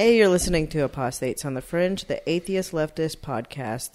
[0.00, 3.90] Hey, you're listening to Apostates on the Fringe, the atheist leftist podcast,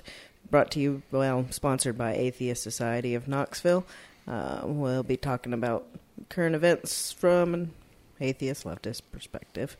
[0.51, 3.83] brought to you, well, sponsored by Atheist Society of Knoxville.
[4.27, 5.87] Uh, we'll be talking about
[6.29, 7.73] current events from an
[8.21, 9.75] atheist leftist perspective.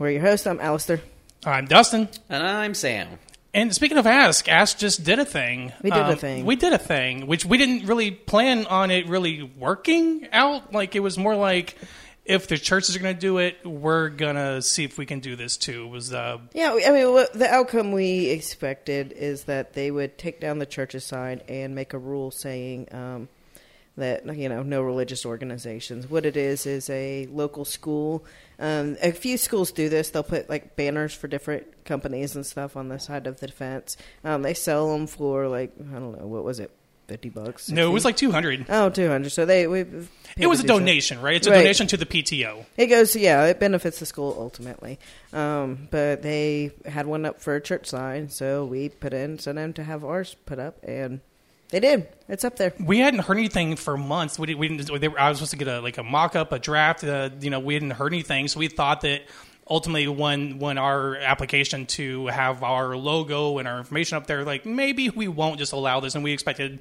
[0.00, 0.48] We're your hosts.
[0.48, 1.00] I'm Alistair.
[1.46, 2.08] I'm Dustin.
[2.28, 3.20] And I'm Sam.
[3.54, 5.72] And speaking of Ask, Ask just did a thing.
[5.80, 6.44] We did a Um, thing.
[6.44, 10.72] We did a thing, which we didn't really plan on it really working out.
[10.72, 11.76] Like it was more like
[12.28, 15.34] if the churches are going to do it, we're gonna see if we can do
[15.34, 15.88] this too.
[15.88, 20.58] Was uh, Yeah, I mean, the outcome we expected is that they would take down
[20.58, 23.28] the church's sign and make a rule saying um,
[23.96, 26.06] that you know no religious organizations.
[26.06, 28.26] What it is is a local school.
[28.58, 30.10] Um, a few schools do this.
[30.10, 33.96] They'll put like banners for different companies and stuff on the side of the fence.
[34.22, 36.70] Um, they sell them for like I don't know what was it,
[37.08, 37.68] fifty bucks.
[37.70, 38.66] no, it was like 200.
[38.68, 39.84] oh 200 So they we.
[40.36, 41.34] It was a donation, right?
[41.36, 41.58] It's a Right.
[41.58, 42.64] donation to the PTO.
[42.76, 45.00] It goes, yeah, it benefits the school ultimately.
[45.32, 49.56] Um, but they had one up for a church sign, so we put in, sent
[49.56, 51.20] them to have ours put up, and
[51.70, 52.06] they did.
[52.28, 52.72] It's up there.
[52.78, 54.38] We hadn't heard anything for months.
[54.38, 55.00] We, did, we didn't.
[55.00, 57.02] They were, I was supposed to get a like a mock up, a draft.
[57.02, 59.22] Uh, you know, we hadn't heard anything, so we thought that
[59.68, 64.66] ultimately, when when our application to have our logo and our information up there, like
[64.66, 66.78] maybe we won't just allow this, and we expected.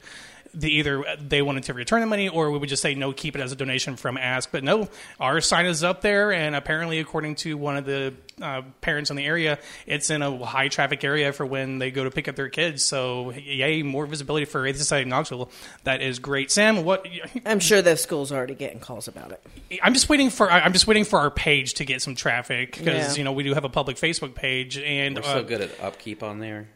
[0.59, 3.35] The either they wanted to return the money, or we would just say no, keep
[3.35, 4.51] it as a donation from Ask.
[4.51, 8.61] But no, our sign is up there, and apparently, according to one of the uh,
[8.81, 12.11] parents in the area, it's in a high traffic area for when they go to
[12.11, 12.83] pick up their kids.
[12.83, 15.49] So, yay, more visibility for Atheist Society of Knoxville.
[15.83, 16.51] That is great.
[16.51, 17.05] Sam, what?
[17.45, 19.45] I'm sure the school's already getting calls about it.
[19.83, 23.13] I'm just waiting for I'm just waiting for our page to get some traffic because
[23.13, 23.13] Yeah.
[23.19, 25.79] you know we do have a public Facebook page and We're uh, so good at
[25.81, 26.67] upkeep on there.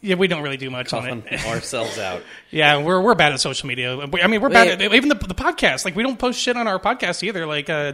[0.00, 1.46] Yeah we don't really do much on it.
[1.46, 2.22] ourselves out.
[2.50, 3.94] Yeah, we're we're bad at social media.
[3.98, 4.86] I mean, we're bad Wait.
[4.86, 5.84] at even the, the podcast.
[5.84, 7.44] Like, we don't post shit on our podcast either.
[7.44, 7.92] Like, uh,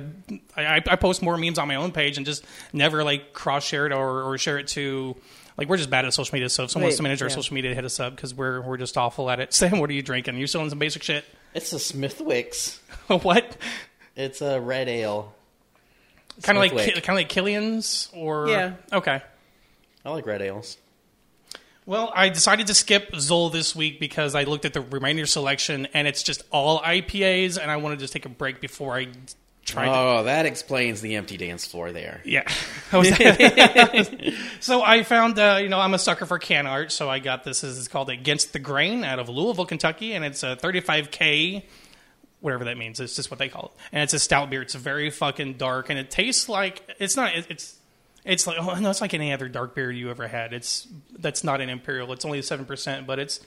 [0.56, 3.84] I, I post more memes on my own page and just never like cross share
[3.86, 5.16] it or, or share it to.
[5.58, 6.48] Like, we're just bad at social media.
[6.48, 7.34] So if someone wants to manage our yeah.
[7.34, 9.52] social media, hit us up because we're we're just awful at it.
[9.54, 10.36] Sam, what are you drinking?
[10.36, 11.24] You selling some basic shit?
[11.52, 12.78] It's a Smithwick's.
[13.08, 13.56] what?
[14.14, 15.34] It's a red ale.
[16.42, 18.74] Kind of like kind of like Killian's or Yeah.
[18.92, 19.20] Okay.
[20.04, 20.76] I like red ales.
[21.86, 25.86] Well, I decided to skip Zoll this week because I looked at the remainder selection
[25.92, 29.08] and it's just all IPAs, and I wanted to just take a break before I
[29.64, 29.86] tried.
[29.86, 32.22] to Oh, that explains the empty dance floor there.
[32.24, 32.48] Yeah.
[34.60, 37.44] so I found, uh, you know, I'm a sucker for can art, so I got
[37.44, 37.62] this.
[37.62, 41.64] It's called Against the Grain out of Louisville, Kentucky, and it's a 35K,
[42.40, 42.98] whatever that means.
[42.98, 43.82] It's just what they call it.
[43.92, 44.62] And it's a stout beer.
[44.62, 47.34] It's very fucking dark, and it tastes like it's not.
[47.34, 47.76] It's
[48.24, 50.52] it's like oh no, it's like any other dark beer you ever had.
[50.52, 50.86] It's
[51.18, 52.12] that's not an imperial.
[52.12, 53.40] It's only seven percent, but it's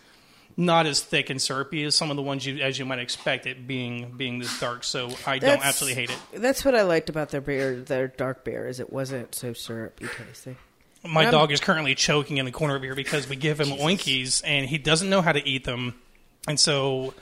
[0.60, 3.46] not as thick and syrupy as some of the ones you as you might expect
[3.46, 4.84] it being being this dark.
[4.84, 6.42] So I don't absolutely hate it.
[6.42, 10.08] That's what I liked about their beer, their dark beer, is it wasn't so syrupy
[10.18, 10.58] tasting.
[11.08, 13.68] My I'm- dog is currently choking in the corner of here because we give him
[13.78, 15.94] oinkies and he doesn't know how to eat them,
[16.48, 17.14] and so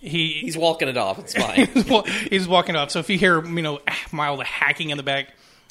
[0.00, 1.18] he He's walking it off.
[1.18, 1.68] It's fine.
[1.88, 2.90] well, he's walking off.
[2.90, 3.80] So if you hear you know
[4.12, 5.28] mild hacking in the back,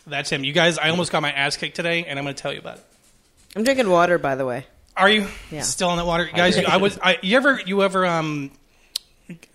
[0.08, 0.44] that's him.
[0.44, 2.60] You guys, I almost got my ass kicked today, and I'm going to tell you
[2.60, 2.86] about it.
[3.56, 4.66] I'm drinking water, by the way.
[4.98, 5.62] Are you Yeah.
[5.62, 6.58] still on that water, guys?
[6.58, 6.98] I was.
[7.02, 7.60] I, you ever?
[7.66, 8.06] You ever?
[8.06, 8.52] Um.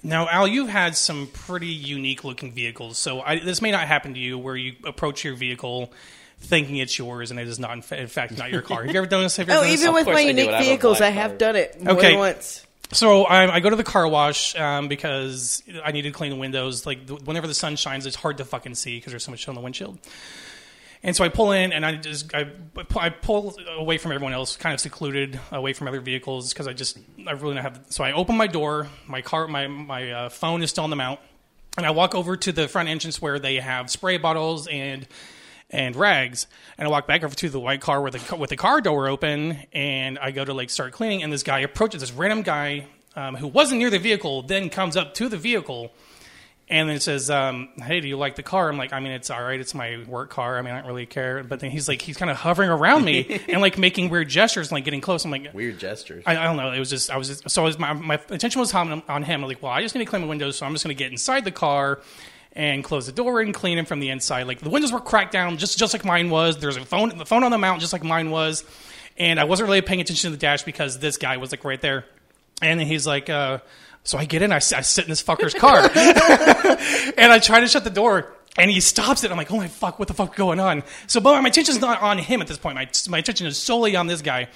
[0.03, 2.99] Now, Al, you've had some pretty unique looking vehicles.
[2.99, 5.93] So I, this may not happen to you, where you approach your vehicle
[6.41, 7.73] thinking it's yours, and it is not.
[7.73, 8.83] In, fa- in fact, not your car.
[8.83, 9.37] Have you ever done this?
[9.37, 9.81] Have you ever Oh, done this?
[9.83, 11.39] even with my I unique I have vehicles, I have car.
[11.39, 12.09] done it more Okay.
[12.11, 12.67] than once.
[12.93, 16.37] So I, I go to the car wash um, because I need to clean the
[16.37, 16.87] windows.
[16.87, 19.55] Like whenever the sun shines, it's hard to fucking see because there's so much on
[19.55, 19.99] the windshield.
[21.03, 22.51] And so I pull in and I just I,
[22.97, 26.73] I pull away from everyone else, kind of secluded away from other vehicles because I
[26.73, 27.81] just I really don't have.
[27.89, 30.97] So I open my door, my car, my my uh, phone is still on the
[30.97, 31.21] mount,
[31.79, 35.07] and I walk over to the front entrance where they have spray bottles and
[35.71, 36.47] and rags.
[36.77, 39.09] And I walk back over to the white car with the with the car door
[39.09, 42.87] open, and I go to like start cleaning, and this guy approaches this random guy
[43.17, 45.93] um, who wasn't near the vehicle, then comes up to the vehicle.
[46.69, 49.11] And then it says, um, "Hey, do you like the car?" I'm like, "I mean,
[49.11, 49.59] it's all right.
[49.59, 50.57] It's my work car.
[50.57, 53.05] I mean, I don't really care." But then he's like, he's kind of hovering around
[53.05, 55.25] me and like making weird gestures, and, like getting close.
[55.25, 56.23] I'm like, Weird gestures.
[56.27, 56.71] I, I don't know.
[56.71, 59.43] It was just I was just, so was my my attention was on, on him.
[59.43, 60.99] I'm like, well, I just need to clean my windows, so I'm just going to
[60.99, 62.03] get inside the car
[62.53, 64.47] and close the door and clean them from the inside.
[64.47, 66.59] Like the windows were cracked down, just just like mine was.
[66.59, 68.65] There's a phone the phone on the mount, just like mine was.
[69.19, 71.81] And I wasn't really paying attention to the dash because this guy was like right
[71.81, 72.07] there.
[72.63, 73.59] And he's like, uh,
[74.03, 75.79] so I get in, I sit in this fucker's car,
[77.19, 78.33] and I try to shut the door.
[78.59, 79.31] And he stops it.
[79.31, 80.83] I'm like, oh my fuck, what the fuck going on?
[81.07, 82.75] So, but my attention's not on him at this point.
[82.75, 84.49] My, my attention is solely on this guy.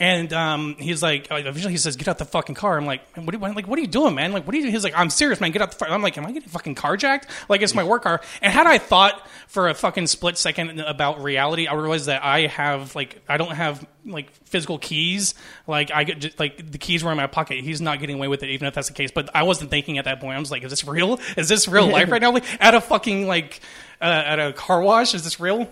[0.00, 3.34] And um, he's like, eventually he says, "Get out the fucking car." I'm like, "What?
[3.34, 4.30] Are, you- like, what are you doing, man?
[4.30, 5.50] Like, what are you?" He's like, "I'm serious, man.
[5.50, 5.90] Get out the." Fu-.
[5.90, 7.24] I'm like, "Am I getting fucking carjacked?
[7.48, 11.20] Like, it's my work car." And had I thought for a fucking split second about
[11.24, 15.34] reality, I realized that I have like I don't have like physical keys.
[15.66, 17.64] Like I get just, like the keys were in my pocket.
[17.64, 19.10] He's not getting away with it, even if that's the case.
[19.10, 20.36] But I wasn't thinking at that point.
[20.36, 21.18] I was like, "Is this real?
[21.36, 22.30] Is this real life right now?
[22.30, 23.58] Like at a fucking like
[24.00, 25.12] uh, at a car wash?
[25.14, 25.68] Is this real?"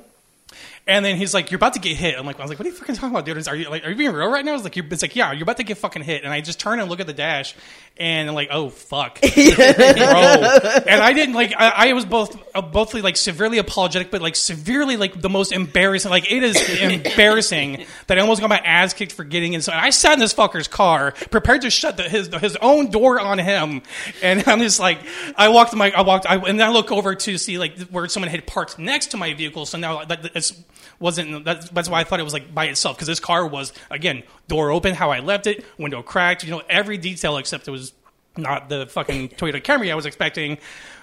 [0.88, 2.66] And then he's like, "You're about to get hit." I'm like, "I was like, what
[2.66, 3.48] are you fucking talking about, dude?
[3.48, 5.32] Are you like, are you being real right now?" I was like, "It's like, yeah,
[5.32, 7.56] you're about to get fucking hit." And I just turn and look at the dash,
[7.96, 11.54] and I'm like, "Oh fuck, bro!" And I didn't like.
[11.58, 15.50] I, I was both uh, both like severely apologetic, but like severely like the most
[15.50, 16.10] embarrassing.
[16.10, 19.62] Like it is embarrassing that I almost got my ass kicked for getting in.
[19.62, 23.18] So I sat in this fucker's car, prepared to shut the, his his own door
[23.18, 23.82] on him,
[24.22, 24.98] and I'm just like,
[25.36, 28.06] I walked my, I walked, I, and then I look over to see like where
[28.06, 29.66] someone had parked next to my vehicle.
[29.66, 30.52] So now that it's
[30.98, 33.72] wasn't that's, that's why I thought it was like by itself because this car was
[33.90, 37.70] again door open how I left it window cracked you know every detail except it
[37.70, 37.92] was
[38.36, 40.58] not the fucking Toyota Camry I was expecting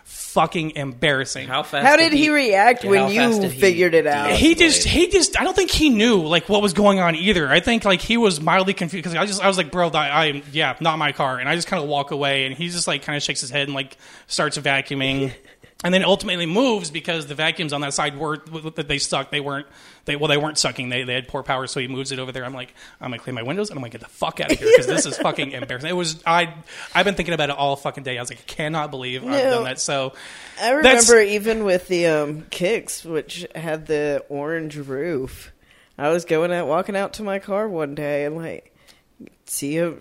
[0.06, 1.86] fucking embarrassing How fast?
[1.88, 4.32] How did he react Yeah, when you figured it out?
[4.32, 7.50] he just he just I don't think he knew like what was going on either.
[7.50, 10.26] I think like he was mildly confused because I just I was like, bro, I,
[10.26, 12.88] I yeah, not my car, and I just kind of walk away, and he just
[12.88, 13.98] like kind of shakes his head and like
[14.28, 15.34] starts vacuuming.
[15.84, 18.38] And then ultimately moves because the vacuums on that side were
[18.76, 19.32] that they sucked.
[19.32, 19.68] They weren't
[20.06, 20.90] they well they weren't sucking.
[20.90, 22.46] They they had poor power, so he moves it over there.
[22.46, 24.60] I'm like I'm gonna clean my windows and I'm gonna get the fuck out of
[24.60, 25.90] here because this is fucking embarrassing.
[25.90, 26.54] It was I
[26.96, 28.18] I've been thinking about it all fucking day.
[28.18, 29.80] I was like I cannot believe I've done that.
[29.80, 30.14] So
[30.62, 35.52] I remember even with the um, kicks, which had the orange roof.
[35.98, 38.74] I was going out, walking out to my car one day, and like
[39.46, 39.96] see a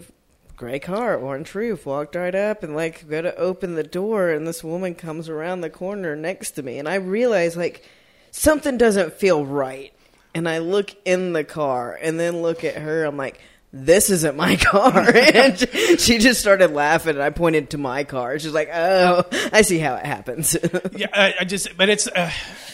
[0.57, 1.87] gray car, orange roof.
[1.87, 5.61] Walked right up and like go to open the door, and this woman comes around
[5.61, 7.89] the corner next to me, and I realize like
[8.31, 9.93] something doesn't feel right.
[10.35, 13.05] And I look in the car, and then look at her.
[13.05, 13.41] I'm like.
[13.75, 14.93] This isn't my car.
[15.35, 15.59] and
[15.99, 18.39] she just started laughing, and I pointed to my car.
[18.39, 20.57] She's like, "Oh, I see how it happens."
[20.95, 22.31] Yeah, I, I just, but it's uh,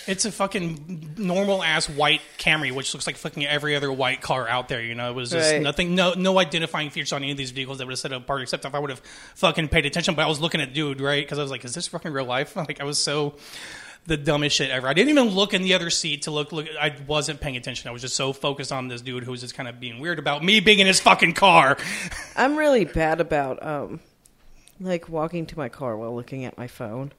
[0.09, 4.49] it's a fucking normal ass white Camry, which looks like fucking every other white car
[4.49, 4.83] out there.
[4.83, 5.63] You know, it was just Right.
[5.63, 8.17] nothing, no no identifying features on any of these vehicles that would have set it
[8.17, 9.01] apart, except if I would have
[9.37, 10.15] fucking paid attention.
[10.17, 11.25] But I was looking at dude, right?
[11.25, 12.57] Because I was like, is this fucking real life?
[12.57, 13.37] Like I was so
[14.07, 14.89] the dumbest shit ever.
[14.89, 16.53] I didn't even look in the other seat to look.
[16.53, 17.89] Look, I wasn't paying attention.
[17.89, 20.19] I was just so focused on this dude who was just kind of being weird
[20.19, 21.77] about me being in his fucking car.
[22.37, 24.01] I'm really bad about um
[24.81, 27.13] like walking to my car while looking at my phone.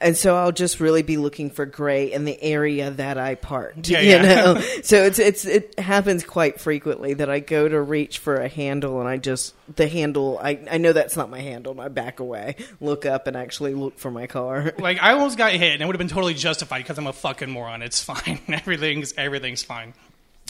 [0.00, 3.88] And so I'll just really be looking for gray in the area that I parked.
[3.88, 4.22] Yeah, you yeah.
[4.22, 4.60] know?
[4.82, 9.00] so it's it's it happens quite frequently that I go to reach for a handle
[9.00, 12.20] and I just the handle I, I know that's not my handle and I back
[12.20, 14.72] away, look up and actually look for my car.
[14.88, 17.12] Like I almost got hit, and it would have been totally justified because I'm a
[17.12, 17.82] fucking moron.
[17.82, 18.38] It's fine.
[18.48, 19.92] everything's everything's fine.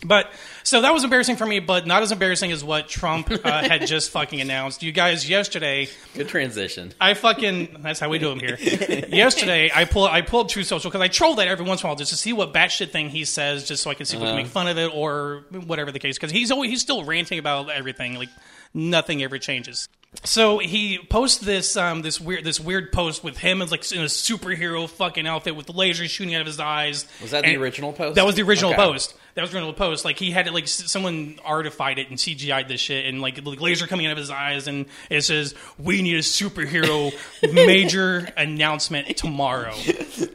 [0.06, 0.30] But
[0.62, 3.84] so that was embarrassing for me, but not as embarrassing as what Trump uh, had
[3.88, 4.82] just fucking announced.
[4.84, 6.92] You guys, yesterday, Good transition.
[7.00, 8.56] I fucking that's how we do them here.
[9.08, 11.88] yesterday, I pull I pulled Truth Social because I troll that every once in a
[11.88, 14.20] while just to see what batshit thing he says, just so I can see if
[14.20, 14.42] we can Uh-huh.
[14.44, 16.16] make fun of it or whatever the case.
[16.16, 18.28] Because he's always he's still ranting about everything, like
[18.72, 19.88] nothing ever changes.
[20.24, 24.00] So he posts this um, this weird this weird post with him as like in
[24.00, 27.04] a superhero fucking outfit with lasers shooting out of his eyes.
[27.20, 28.14] Was that the And- original post?
[28.14, 28.80] That was the original Okay.
[28.80, 29.14] post.
[29.38, 30.05] That was the original post.
[30.05, 33.40] Like he had it like s- someone artified it and CGI'd this shit and like
[33.47, 37.12] like, laser coming out of his eyes and it says we need a superhero
[37.54, 39.75] major announcement tomorrow.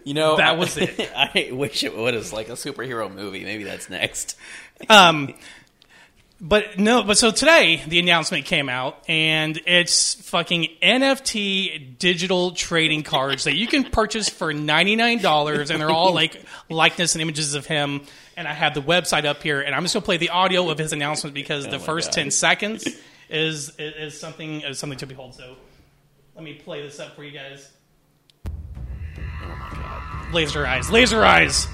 [0.05, 0.99] You know, That was it.
[1.15, 3.43] I wish it was like a superhero movie.
[3.43, 4.37] Maybe that's next.
[4.89, 5.33] Um,
[6.41, 13.03] but no, but so today the announcement came out, and it's fucking NFT digital trading
[13.03, 17.21] cards that you can purchase for ninety nine dollars, and they're all like likeness and
[17.21, 18.01] images of him.
[18.35, 20.77] And I have the website up here, and I'm just gonna play the audio of
[20.77, 22.15] his announcement because oh the first God.
[22.15, 22.87] ten seconds
[23.29, 25.35] is, is is something is something to behold.
[25.35, 25.55] So
[26.35, 27.69] let me play this up for you guys.
[30.33, 31.67] Laser eyes, laser eyes.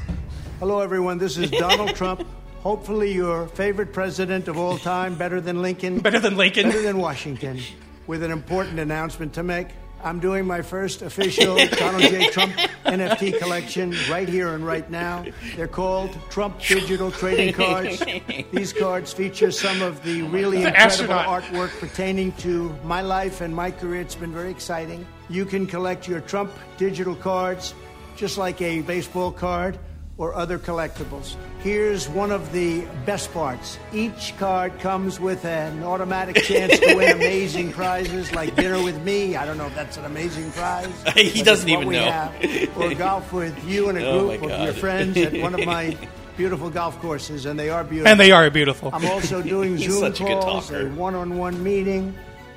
[0.59, 1.17] Hello, everyone.
[1.17, 2.27] This is Donald Trump.
[2.63, 6.67] Hopefully, your favorite president of all time, better than Lincoln, Better than Lincoln.
[6.67, 7.61] better than Washington,
[8.05, 9.67] with an important announcement to make.
[10.03, 12.29] I'm doing my first official Donald J.
[12.29, 12.53] Trump
[12.85, 15.25] NFT collection right here and right now.
[15.55, 18.01] They're called Trump Digital Trading Cards.
[18.53, 21.43] These cards feature some of the really The incredible astronaut.
[21.43, 24.01] artwork pertaining to my life and my career.
[24.01, 25.05] It's been very exciting.
[25.29, 27.73] You can collect your Trump digital cards
[28.15, 29.77] just like a baseball card
[30.19, 31.35] or other collectibles.
[31.59, 33.79] Here's one of the best parts.
[33.93, 39.35] Each card comes with an automatic chance to win amazing prizes like dinner with me.
[39.37, 40.87] I don't know if that's an amazing prize.
[41.15, 42.11] He doesn't even we know.
[42.11, 42.77] have.
[42.77, 45.65] Or golf with you and a Oh, group my of your friends at one of
[45.65, 45.97] my
[46.37, 48.11] beautiful golf courses, and they are beautiful.
[48.11, 48.89] And they are beautiful.
[48.93, 50.87] I'm also doing He's Zoom such a good calls, talker.
[50.87, 52.13] a one-on-one meeting,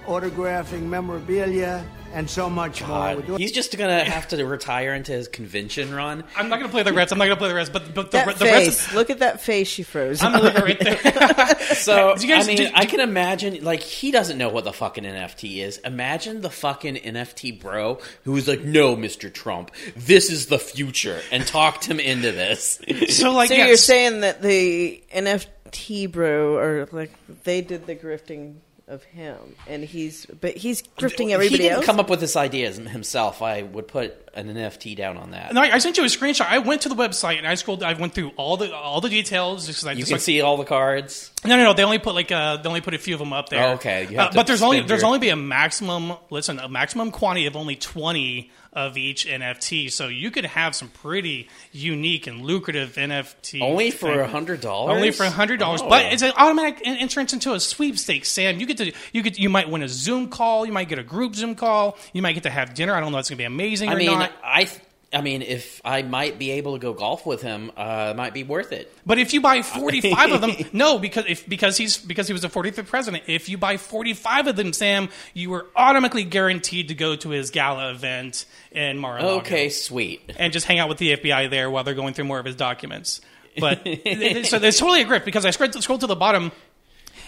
[0.07, 2.89] autographing memorabilia, and so much more.
[2.89, 6.25] God, doing- he's just gonna have to retire into his convention run.
[6.37, 7.13] I'm not going to play the rest.
[7.13, 7.73] I'm not going to play the rest.
[7.73, 8.67] But, but the, That the face.
[8.69, 8.95] rest.
[8.95, 10.23] Look at that face she froze.
[10.23, 11.57] I'm looking right there.
[11.73, 14.73] So you guys- I mean, do- I can imagine like he doesn't know what the
[14.73, 15.79] fucking NFT is.
[15.79, 19.33] Imagine the fucking NFT bro who's like, "No, Mr.
[19.33, 22.81] Trump, this is the future," and talked him into this.
[23.09, 23.69] So like, so yes.
[23.69, 27.11] you're saying that the NFT bro, or like
[27.45, 28.57] they did the grifting
[28.89, 29.37] of him,
[29.69, 31.87] and he's but he's grifting he everybody didn't else.
[31.87, 33.41] come up with this idea himself.
[33.41, 35.53] I would put an NFT down on that.
[35.55, 36.47] No, I I sent you a screenshot.
[36.47, 37.83] I went to the website and I scrolled.
[37.83, 39.67] I went through all the all the details.
[39.67, 41.31] Just 'cause I You just can like- see all the cards.
[41.45, 41.73] No, no, no.
[41.75, 43.65] They only put like uh, they only put a few of them up there.
[43.69, 44.07] Oh, okay.
[44.11, 46.15] You Uh, but there's only spend there's your- only be a maximum.
[46.31, 49.91] Listen, a maximum quantity of only twenty of each NFT.
[49.93, 53.61] So you could have some pretty unique and lucrative NFT.
[53.61, 54.95] Only for a hundred dollars.
[54.97, 55.89] Only for a hundred dollars, Oh.
[55.89, 58.29] but it's an automatic entrance into a sweepstakes.
[58.29, 60.99] Sam, you get to you get you might win a Zoom call, you might get
[60.99, 62.95] a group Zoom call, you might get to have dinner.
[62.95, 64.33] I don't know, if it's gonna be amazing I or mean, not.
[64.43, 64.65] I.
[64.65, 64.81] th-
[65.13, 68.33] I mean, if I might be able to go golf with him, uh, it might
[68.33, 68.93] be worth it.
[69.05, 72.43] But if you buy 45 of them, no, because if because he's because he was
[72.43, 73.25] the 45th president.
[73.27, 77.51] If you buy 45 of them, Sam, you are automatically guaranteed to go to his
[77.51, 79.41] gala event in Mar-a-Lago.
[79.41, 80.33] Okay, sweet.
[80.39, 82.57] and just hang out with the FBI there while they're going through more of his
[82.57, 83.21] documents.
[83.59, 86.53] But so it's totally a grift because I scrolled to the bottom.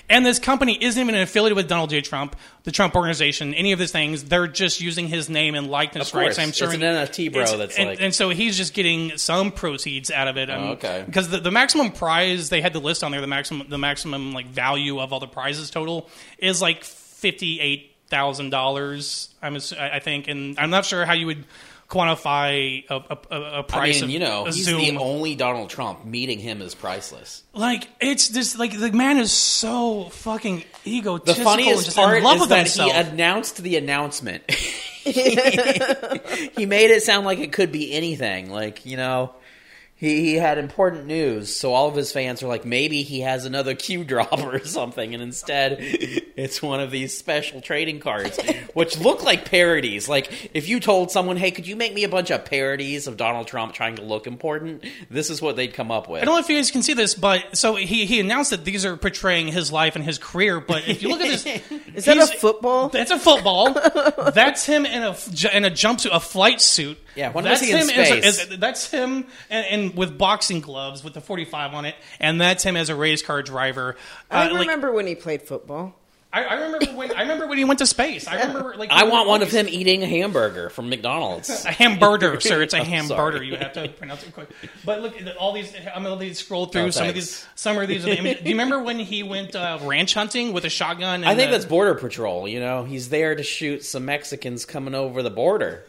[0.09, 2.03] And this company isn't even affiliated with Donald J.
[2.03, 4.25] Trump, the Trump organization, any of these things.
[4.25, 6.39] They're just using his name and likeness Of rights.
[6.39, 9.51] I'm sure It's an NFT bro that's and, like- and so he's just getting some
[9.51, 10.51] proceeds out of it.
[10.51, 11.03] Um, Oh, okay.
[11.07, 14.33] Because the, the maximum prize they had the list on there, the maximum the maximum
[14.33, 16.09] like value of all the prizes total
[16.39, 19.31] is like fifty eight thousand dollars.
[19.43, 21.45] I'm I think, and I'm not sure how you would
[21.89, 24.03] quantify a price.
[24.03, 24.81] I mean, of you know, he's Zoom.
[24.81, 26.05] the only Donald Trump.
[26.05, 27.43] Meeting him is priceless.
[27.53, 31.35] like it's just like the man is so fucking The egotistical.
[31.41, 32.93] and funniest just part in love is that himself.
[32.93, 34.43] he announced the announcement.
[35.05, 38.51] he made it sound like it could be anything.
[38.51, 39.35] Like, you know,
[39.97, 43.45] he, he had important news, so all of his fans are like, maybe he has
[43.45, 48.39] another Q drop or something, and instead it's one of these special trading cards,
[48.75, 50.09] which look like parodies.
[50.09, 53.17] Like, if you told someone, hey, could you make me a bunch of parodies of
[53.17, 56.23] Donald Trump trying to look important, this is what they'd come up with.
[56.23, 58.65] I don't know if you guys can see this, but so he, he announced that
[58.65, 60.59] these are portraying his life and his career.
[60.61, 61.47] But if you look at this,
[61.95, 62.89] Is that a football?
[62.89, 63.73] That's a football.
[64.33, 65.17] That's him in a
[65.55, 66.99] in a jumpsuit, a flight suit.
[67.15, 68.59] Yeah, when that's was he in him as a- space?
[68.59, 72.77] that's him and, and with boxing gloves with the 45 on it, and that's him
[72.77, 73.97] as a race car driver.
[74.31, 75.95] I Uh, like, remember when he played football.
[76.33, 78.27] I, I remember when I remember when he went to space.
[78.27, 81.65] I remember like I want one of him eating a hamburger from McDonald's.
[81.65, 82.61] A hamburger, sir.
[82.63, 83.41] It's a I'm hamburger.
[83.45, 84.49] You have to pronounce it quick.
[84.85, 85.73] But look, all these.
[85.95, 87.47] I'm gonna scroll through Oh, some of these.
[87.55, 88.05] Some of these.
[88.05, 88.43] Are the images.
[88.43, 91.21] Do you remember when he went uh, ranch hunting with a shotgun?
[91.23, 92.49] And I think the- that's border patrol.
[92.49, 95.85] You know, he's there to shoot some Mexicans coming over the border.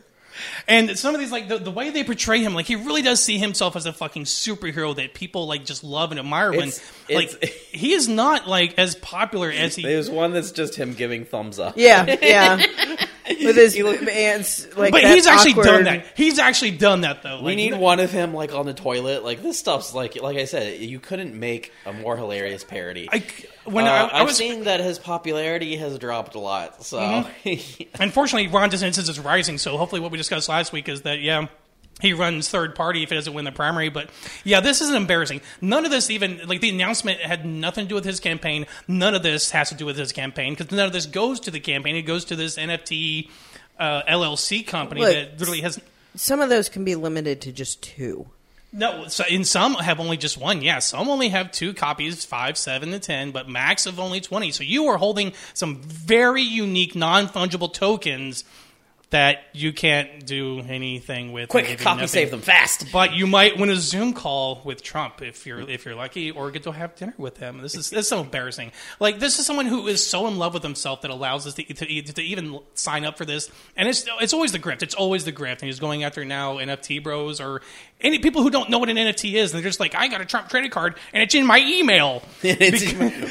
[0.68, 3.24] And some of these, like the, the way they portray him, like he really does
[3.24, 6.52] see himself as a fucking superhero that people like just love and admire.
[6.52, 9.84] When It's- like it's- he is not like as popular as he.
[9.84, 11.76] There's one that's just him giving thumbs up.
[11.78, 12.66] Yeah, yeah.
[13.28, 16.06] With his hands, like but he's actually awkward- done that.
[16.16, 17.42] He's actually done that though.
[17.42, 19.24] We need one of him like on the toilet.
[19.24, 23.10] Like this stuff's like, like I said, you couldn't make a more hilarious parody.
[23.12, 23.24] I,
[23.66, 26.84] when Uh, I, I I've seen that his popularity has dropped a lot.
[26.86, 27.84] So Mm-hmm.
[28.02, 31.48] Unfortunately, Ron DeSantis is rising, so hopefully, what we discussed last week is that yeah,
[32.06, 33.90] he runs third party if he doesn't win the primary.
[33.90, 34.10] But
[34.44, 35.42] yeah, this is embarrassing.
[35.62, 38.66] None of this even like the announcement had nothing to do with his campaign.
[38.88, 41.52] None of this has to do with his campaign because none of this goes to
[41.52, 41.96] the campaign.
[41.96, 43.30] It goes to this NFT
[43.80, 45.80] uh, LLC company Look, that literally has.
[46.16, 48.28] Some of those can be limited to just two.
[48.72, 50.62] No, so in some have only just one.
[50.62, 54.52] Yeah, some only have two copies, five, seven, and ten, but max of only twenty.
[54.52, 58.44] So you are holding some very unique, non fungible tokens
[59.16, 61.48] that you can't do anything with.
[61.48, 62.08] quick, copy nothing.
[62.08, 62.92] save them fast.
[62.92, 66.52] But you might win a Zoom call with Trump if you're if you're lucky, or
[66.52, 67.60] get to have dinner with him.
[67.60, 68.74] This is this is so embarrassing.
[69.00, 71.64] Like this is someone who is so in love with himself that allows us to,
[71.64, 73.50] to, to even sign up for this.
[73.78, 74.84] And it's it's always the grift.
[74.84, 75.60] It's always the grift.
[75.60, 77.62] And he's going after now NFT bros or
[78.02, 79.52] any people who don't know what an NFT is.
[79.52, 82.22] They're just like, I got a Trump trading card and it's in my email.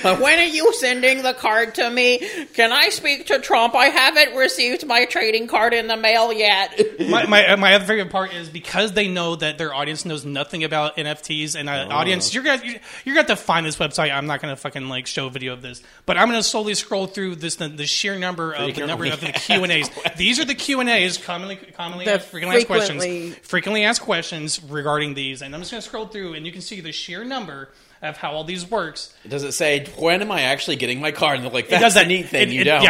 [0.04, 2.18] Uh, when are you sending the card to me?
[2.54, 3.74] Can I speak to Trump?
[3.74, 6.78] I haven't received my trading card in the mail yet.
[7.08, 10.62] my, my my other favorite part is because they know that their audience knows nothing
[10.64, 11.92] about NFTs and uh, Oh.
[11.94, 12.34] audience.
[12.34, 14.12] You're gonna you're, you're gonna have to find this website.
[14.12, 17.06] I'm not gonna fucking like show a video of this, but I'm gonna slowly scroll
[17.06, 19.88] through this the, the sheer number of the number of the Q and A's.
[20.16, 24.53] These are the Q and A's commonly commonly asked, frequently asked questions frequently asked questions
[24.62, 27.70] regarding these, and I'm just gonna scroll through and you can see the sheer number
[28.02, 29.14] of how all these works.
[29.26, 31.36] Does it say when am I actually getting my card?
[31.36, 32.48] And they're like, It that's does the that neat thing.
[32.48, 32.82] it- you it- don't.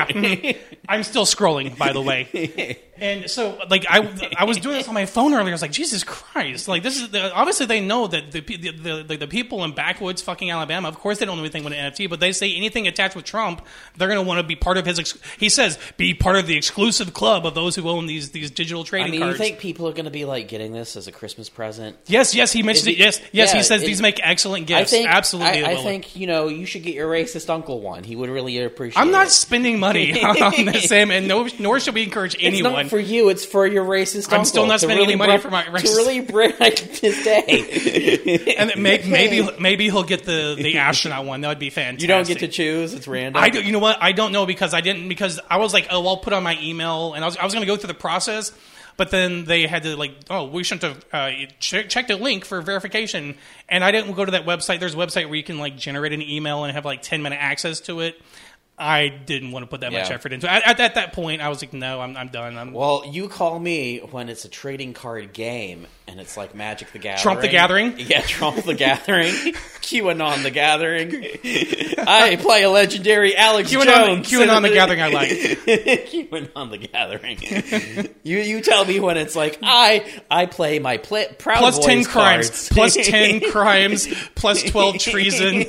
[0.44, 0.52] Yeah.
[0.88, 2.78] I'm still scrolling, by the way.
[2.97, 5.49] And so, like, I, I was doing this on my phone earlier.
[5.49, 6.69] I was like, Jesus Christ!
[6.69, 9.73] Like, this is the, obviously they know that the, the, the the the people in
[9.75, 10.89] backwoods, fucking Alabama.
[10.89, 13.25] Of course, they don't know anything with an NFT, but they say anything attached with
[13.25, 13.63] Trump,
[13.97, 14.99] they're going to want to be part of his.
[15.01, 18.51] Ex- he says, be part of the exclusive club of those who own these these
[18.53, 19.39] digital I trading mean, cards.
[19.41, 21.97] you think people are going to be like getting this as a Christmas present?
[22.07, 22.99] yes, yes, he mentioned it.
[22.99, 24.93] Yes, yes, yeah, he says it- these make excellent I gifts.
[24.93, 28.05] think Absolutely, I, I think you know you should get your racist uncle one.
[28.05, 29.01] He would really appreciate.
[29.01, 29.31] I'm not it.
[29.31, 32.84] spending money on this, Sam, and no, nor should we encourage anyone.
[32.85, 33.29] Not for you.
[33.29, 34.45] It's for your racist I'm uncle.
[34.45, 38.55] still not to spending really any money for my to racist- really bring his day.
[38.59, 41.41] and may, maybe maybe he'll get the the astronaut one.
[41.41, 42.03] That would be fantastic.
[42.03, 42.95] you don't get to choose.
[42.95, 43.43] It's random.
[43.43, 43.99] I do, you know what?
[44.00, 46.59] I don't know because I didn't because I was like, oh, I'll put on my
[46.61, 48.53] email, and I was I was going to go through the process,
[48.97, 52.45] but then they had to like, oh, we shouldn't have uh, check, checked a link
[52.45, 53.37] for verification,
[53.69, 54.81] and I didn't go to that website.
[54.81, 57.38] There's a website where you can like generate an email and have like ten minute
[57.41, 58.21] access to it.
[58.76, 60.50] I didn't want to put that much effort into it.
[60.50, 62.59] At, at, at that point, I was like, no, I'm, I'm done.
[62.59, 66.90] I'm, Well, you call me when it's a trading card game and it's like Magic
[66.93, 67.23] the Gathering.
[67.23, 67.95] Trump the Gathering?
[67.99, 69.28] Yeah, Trump the Gathering.
[69.85, 71.25] QAnon the Gathering.
[72.07, 74.31] I play a legendary Alex QAnon, Jones.
[74.31, 75.28] QAnon the Gathering, I like.
[75.31, 78.09] QAnon the Gathering.
[78.25, 81.87] you you tell me when it's like I I play my pl- Proud Plus Boys
[81.87, 85.64] ten crimes, plus ten crimes, plus twelve treason.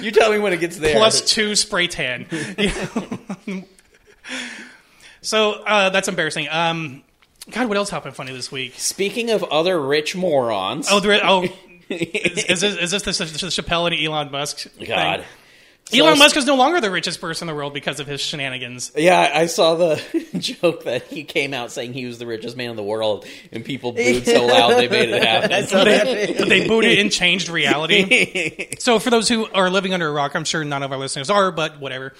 [0.00, 0.94] You tell me when it gets there.
[0.94, 2.26] plus two spray tan.
[5.20, 6.48] so uh, that's embarrassing.
[6.50, 7.02] Um,
[7.50, 8.74] God, what else happened funny this week?
[8.76, 10.88] Speaking of other rich morons.
[10.90, 11.44] Oh, there, oh,
[11.88, 14.68] is, is this is this the, the Chappelle and Elon Musk?
[15.18, 15.26] thing?
[15.90, 15.98] God.
[15.98, 18.92] Elon Musk is no longer the richest person in the world because of his shenanigans.
[18.96, 20.02] Yeah, I saw the
[20.38, 23.64] joke that he came out saying he was the richest man in the world, and
[23.64, 25.66] people booed so loud they made it happen.
[25.68, 28.76] So that- But they booted and changed reality.
[28.78, 31.30] so for those who are living under a rock, I'm sure none of our listeners
[31.30, 32.14] are, but whatever.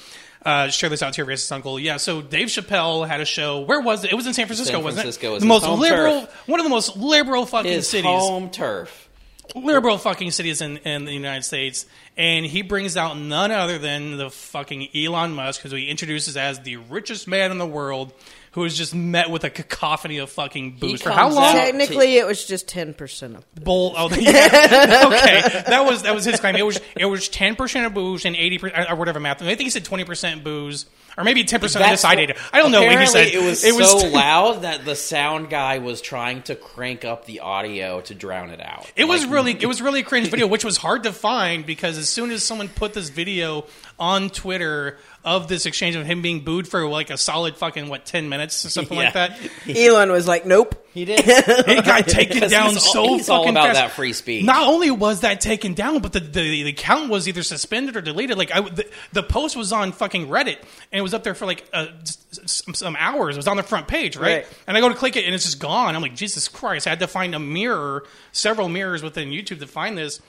[0.45, 1.81] Uh, share this out to your racist uncle.
[1.81, 3.61] Yeah, so Dave Chappelle had a show.
[3.63, 4.13] Where was it?
[4.13, 5.35] It was in San Francisco, San wasn't Francisco it?
[5.35, 6.49] was the most liberal, turf.
[6.49, 9.08] one of the most liberal fucking His cities home turf.
[9.55, 14.31] Liberal fucking cities in, the United States, and he brings out none other than the
[14.31, 18.13] fucking Elon Musk, who he introduces as the richest man in the world,
[18.59, 21.57] who is just met with a cacophony of fucking booze for how long?
[21.57, 23.45] out- Technically, it was just ten percent of.
[23.55, 23.95] Bull.
[23.97, 24.29] Oh, yeah.
[25.07, 25.63] okay.
[25.69, 26.57] That was that was his claim.
[26.57, 29.41] It was it was ten percent of booze and eighty percent or whatever math.
[29.43, 32.05] I think he said twenty percent booze, or maybe ten percent of That's this.
[32.11, 32.37] I what- did.
[32.53, 33.29] I don't know what he said.
[33.29, 37.25] It was it was so loud that the sound guy was trying to crank up
[37.25, 38.91] the audio to drown it out.
[38.97, 41.97] It was really it was really a cringe video, which was hard to find because
[41.99, 43.67] as soon as someone put this video
[43.99, 48.05] on Twitter of this exchange of him being booed for like a solid fucking what
[48.07, 49.39] ten minutes or something like that,
[49.69, 51.21] Elon was like, "Nope." he did.
[51.27, 53.79] it got taken 'Cause down he's all- so he's all fucking about fast.
[53.79, 54.45] that free speech.
[54.45, 58.01] Not only was that taken down, but the the, the account was either suspended or
[58.01, 58.37] deleted.
[58.39, 60.57] Like I, the, the post was on fucking Reddit
[60.91, 63.37] and it was up there for like uh, s- s- some hours.
[63.37, 64.39] It was on the front page, right?
[64.39, 64.47] Right.
[64.67, 65.95] And I go to click it and it's just gone.
[65.95, 66.87] I'm like, Jesus Christ!
[66.87, 70.21] I had to find a mirror, several mirrors within YouTube to find this.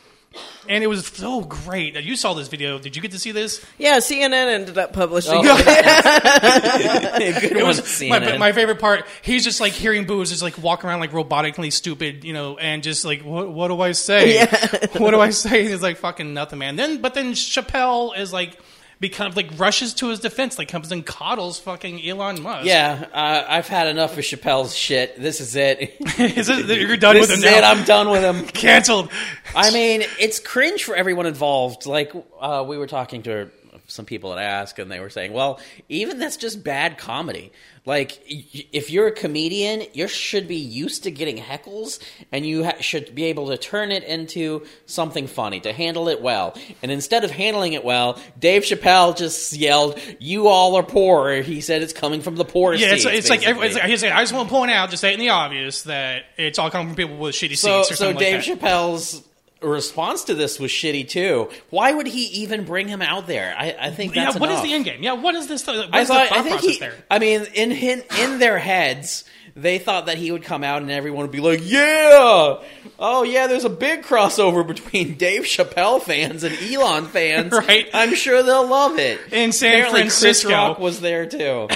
[0.67, 1.95] And it was so great.
[1.95, 2.77] That you saw this video.
[2.77, 3.65] Did you get to see this?
[3.77, 5.33] Yeah, CNN ended up publishing.
[5.33, 7.41] Oh, it.
[7.41, 8.37] Good It was my, CNN.
[8.37, 9.05] my favorite part.
[9.23, 12.83] He's just like hearing booze, just like walking around like robotically stupid, you know, and
[12.83, 14.45] just like what what do I say?
[14.97, 15.67] what do I say?
[15.67, 16.75] He's like fucking nothing, man.
[16.75, 18.59] Then but then Chappelle is like
[18.99, 22.65] becomes like rushes to his defense, like comes and coddles fucking Elon Musk.
[22.65, 25.19] yeah, uh, I've had enough of Chappelle's shit.
[25.19, 25.95] This is it.
[26.19, 27.63] is it, you're done this with is him it.
[27.63, 28.45] I'm done with him.
[28.53, 29.09] canceled.
[29.55, 31.85] I mean, it's cringe for everyone involved.
[31.85, 33.49] Like uh, we were talking to
[33.89, 37.51] some people at Ask, and they were saying, "Well, even that's just bad comedy.
[37.85, 41.99] Like, if you're a comedian, you should be used to getting heckles,
[42.31, 46.21] and you ha- should be able to turn it into something funny, to handle it
[46.21, 46.55] well.
[46.83, 51.61] And instead of handling it well, Dave Chappelle just yelled, "You all are poor." He
[51.61, 52.73] said it's coming from the poor.
[52.73, 54.89] Yeah, it's, it's like every, it's like he's like, I just want to point out,
[54.89, 57.95] just stating the obvious, that it's all coming from people with shitty So, seats or
[57.95, 58.67] so something Dave like that.
[58.67, 59.23] Chappelle's
[59.61, 61.49] response to this was shitty too.
[61.69, 63.55] Why would he even bring him out there?
[63.57, 64.65] I, I think that's yeah, what is enough.
[64.65, 65.03] the end game?
[65.03, 65.65] Yeah, what is this?
[65.65, 66.79] What is I thought I think process he.
[66.79, 66.93] there?
[67.09, 70.91] I mean, in, in in their heads, they thought that he would come out and
[70.91, 72.61] everyone would be like, "Yeah,
[72.99, 77.53] oh yeah." There's a big crossover between Dave Chappelle fans and Elon fans.
[77.59, 77.89] Right.
[77.93, 79.19] I'm sure they'll love it.
[79.33, 80.47] In San Apparently Francisco.
[80.47, 81.67] Chris Rock was there too.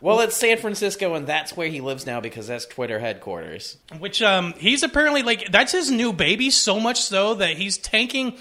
[0.00, 3.76] Well, it's San Francisco, and that's where he lives now because that's Twitter headquarters.
[3.98, 6.50] which um, he's apparently like that's his new baby.
[6.50, 8.36] So much so that he's tanking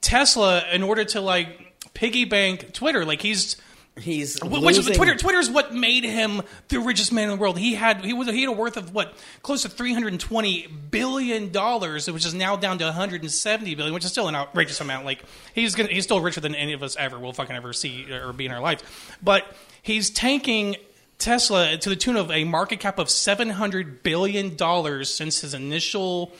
[0.00, 3.04] Tesla in order to like piggy bank Twitter.
[3.04, 3.56] Like he's
[3.98, 7.58] He's Wh- Which losing- Twitter Twitter's what made him the richest man in the world.
[7.58, 10.20] He had he was he had a worth of what close to three hundred and
[10.20, 14.10] twenty billion dollars, which is now down to one hundred and seventy billion, which is
[14.12, 15.04] still an outrageous amount.
[15.04, 15.22] Like
[15.54, 18.32] he's gonna he's still richer than any of us ever will fucking ever see or
[18.32, 19.18] be in our life.
[19.22, 19.44] But
[19.82, 20.76] he's tanking
[21.18, 25.54] Tesla to the tune of a market cap of seven hundred billion dollars since his
[25.54, 26.32] initial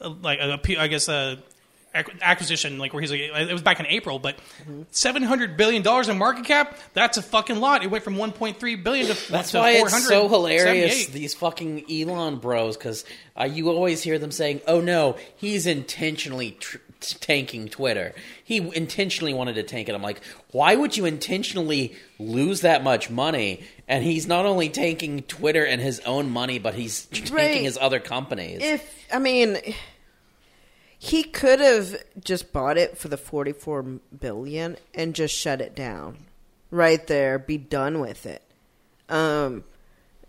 [0.00, 1.36] uh, like uh, I guess uh,
[2.20, 4.36] acquisition, like where he's like, it was back in April, but
[4.90, 7.84] seven hundred billion dollars in market cap, that's a fucking lot.
[7.84, 11.06] It went from one point three billion to That's to why it's so hilarious.
[11.06, 13.04] These fucking Elon bros, because
[13.38, 16.78] uh, you always hear them saying, "Oh no, he's intentionally tr-
[17.12, 18.14] tanking Twitter.
[18.42, 20.20] He intentionally wanted to tank it." I'm like,
[20.52, 23.62] why would you intentionally lose that much money?
[23.86, 27.60] And he's not only tanking Twitter and his own money, but he's tanking Right.
[27.62, 28.60] his other companies.
[28.62, 29.58] If I mean,
[30.98, 33.82] he could have just bought it for the forty-four
[34.18, 36.16] billion and just shut it down
[36.70, 37.38] right there.
[37.38, 38.42] Be done with it.
[39.10, 39.64] Um,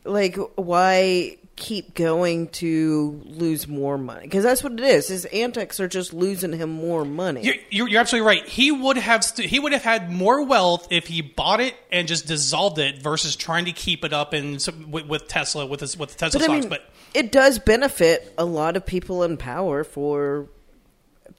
[0.03, 4.23] like why keep going to lose more money?
[4.23, 5.07] Because that's what it is.
[5.07, 7.43] His antics are just losing him more money.
[7.43, 8.45] You're, you're, you're absolutely right.
[8.45, 12.07] He would have st- he would have had more wealth if he bought it and
[12.07, 15.79] just dissolved it versus trying to keep it up in some- with, with Tesla with
[15.79, 16.61] his with the Tesla but I stocks.
[16.63, 20.49] mean, but it does benefit a lot of people in power for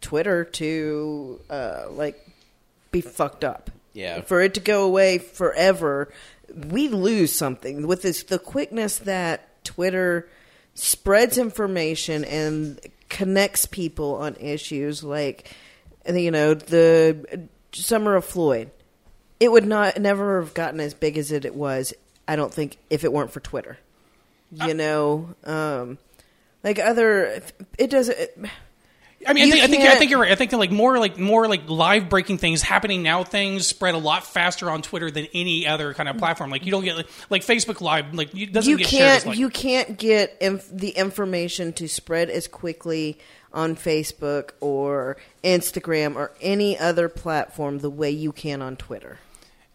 [0.00, 2.18] Twitter to uh, like
[2.90, 3.70] be fucked up.
[3.92, 4.20] Yeah.
[4.22, 6.12] for it to go away forever,
[6.55, 10.29] we lose something with this the quickness that Twitter
[10.74, 15.55] spreads information and connects people on issues like
[16.09, 18.70] you know the summer of Floyd.
[19.38, 21.92] It would not never have gotten as big as it, it was.
[22.26, 23.79] I don't think if it weren't for Twitter
[24.52, 25.98] you know um
[26.62, 27.42] like other
[27.79, 28.38] it doesn't it,
[29.26, 30.30] I mean, I think, I think I think you're right.
[30.30, 33.24] I think like more like more like live breaking things happening now.
[33.24, 36.50] Things spread a lot faster on Twitter than any other kind of platform.
[36.50, 38.14] Like you don't get like, like Facebook Live.
[38.14, 41.72] Like you doesn't you get shared as, can't like, you can't get inf- the information
[41.74, 43.18] to spread as quickly
[43.52, 49.18] on Facebook or Instagram or any other platform the way you can on Twitter.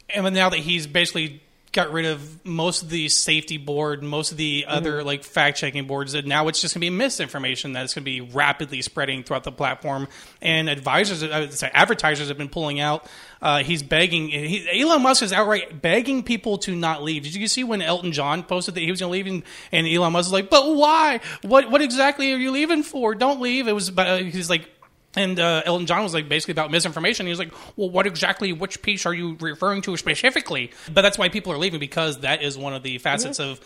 [0.09, 4.37] and now that he's basically got rid of most of the safety board, most of
[4.37, 7.93] the other like fact checking boards, and now it's just going to be misinformation that's
[7.93, 10.07] going to be rapidly spreading throughout the platform.
[10.41, 13.07] And advisors, I would say advertisers have been pulling out.
[13.41, 14.29] Uh, he's begging.
[14.29, 17.23] He, Elon Musk is outright begging people to not leave.
[17.23, 19.87] Did you see when Elton John posted that he was going to leave, and, and
[19.87, 21.21] Elon Musk was like, "But why?
[21.41, 21.71] What?
[21.71, 23.15] What exactly are you leaving for?
[23.15, 23.87] Don't leave." It was.
[23.87, 24.69] About, he's like.
[25.15, 27.25] And uh, Elton John was like basically about misinformation.
[27.25, 28.53] He was like, "Well, what exactly?
[28.53, 32.41] Which piece are you referring to specifically?" But that's why people are leaving because that
[32.41, 33.59] is one of the facets of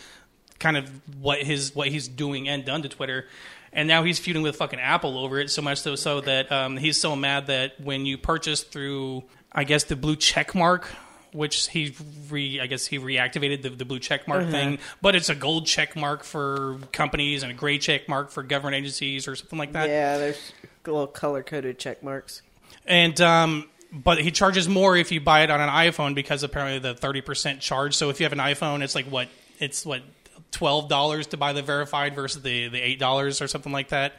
[0.58, 3.26] kind of what his what he's doing and done to Twitter.
[3.72, 6.78] And now he's feuding with fucking Apple over it so much so, so that um,
[6.78, 10.86] he's so mad that when you purchase through, I guess the blue check mark,
[11.32, 11.94] which he
[12.30, 15.66] re, I guess he reactivated the, the blue check mark thing, but it's a gold
[15.66, 19.72] check mark for companies and a gray check mark for government agencies or something like
[19.72, 19.90] that.
[19.90, 20.52] Yeah, there's
[20.92, 22.42] little color coded check marks.
[22.86, 26.78] and um, but he charges more if you buy it on an iPhone because apparently
[26.78, 27.94] the thirty percent charge.
[27.96, 30.02] So if you have an iPhone, it's like what it's what
[30.50, 34.14] twelve dollars to buy the verified versus the the eight dollars or something like that.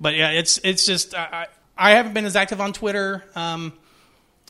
[0.00, 1.46] But yeah, it's it's just I,
[1.78, 3.24] I I haven't been as active on Twitter.
[3.34, 3.72] Um,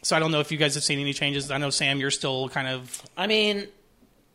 [0.03, 1.51] so I don't know if you guys have seen any changes.
[1.51, 3.67] I know Sam, you're still kind of I mean,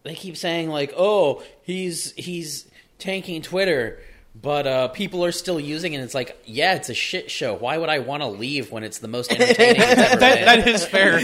[0.04, 2.68] they keep saying like, "Oh, he's he's
[3.00, 4.00] tanking Twitter,"
[4.34, 5.98] but uh, people are still using it.
[5.98, 7.54] And it's like, yeah, it's a shit show.
[7.54, 10.46] Why would I want to leave when it's the most entertaining it's ever that, been?
[10.46, 11.20] that is fair.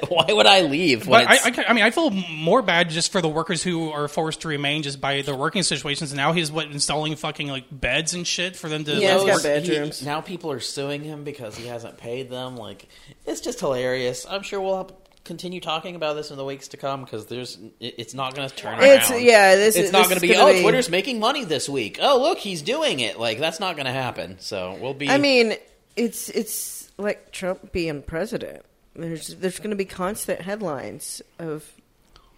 [0.08, 1.58] Why would I leave when But I, it's?
[1.58, 4.48] I, I mean, I feel more bad just for the workers who are forced to
[4.48, 6.12] remain just by their working situations.
[6.12, 8.92] And now he's what installing fucking like beds and shit for them to.
[8.94, 10.00] Yeah, like, he's got bedrooms.
[10.00, 12.56] He- now people are suing him because he hasn't paid them.
[12.56, 12.86] Like,
[13.26, 14.24] it's just hilarious.
[14.28, 14.92] I'm sure we'll have
[15.24, 18.54] continue talking about this in the weeks to come because there's it's not going to
[18.54, 19.24] turn It's around.
[19.24, 21.98] yeah, this it's not going to be gonna oh Twitter's making money this week.
[22.00, 23.18] Oh look, he's doing it.
[23.18, 24.36] Like that's not going to happen.
[24.38, 25.08] So we'll be.
[25.08, 25.54] I mean,
[25.96, 28.62] it's it's like Trump being president.
[28.94, 31.68] There's there's going to be constant headlines of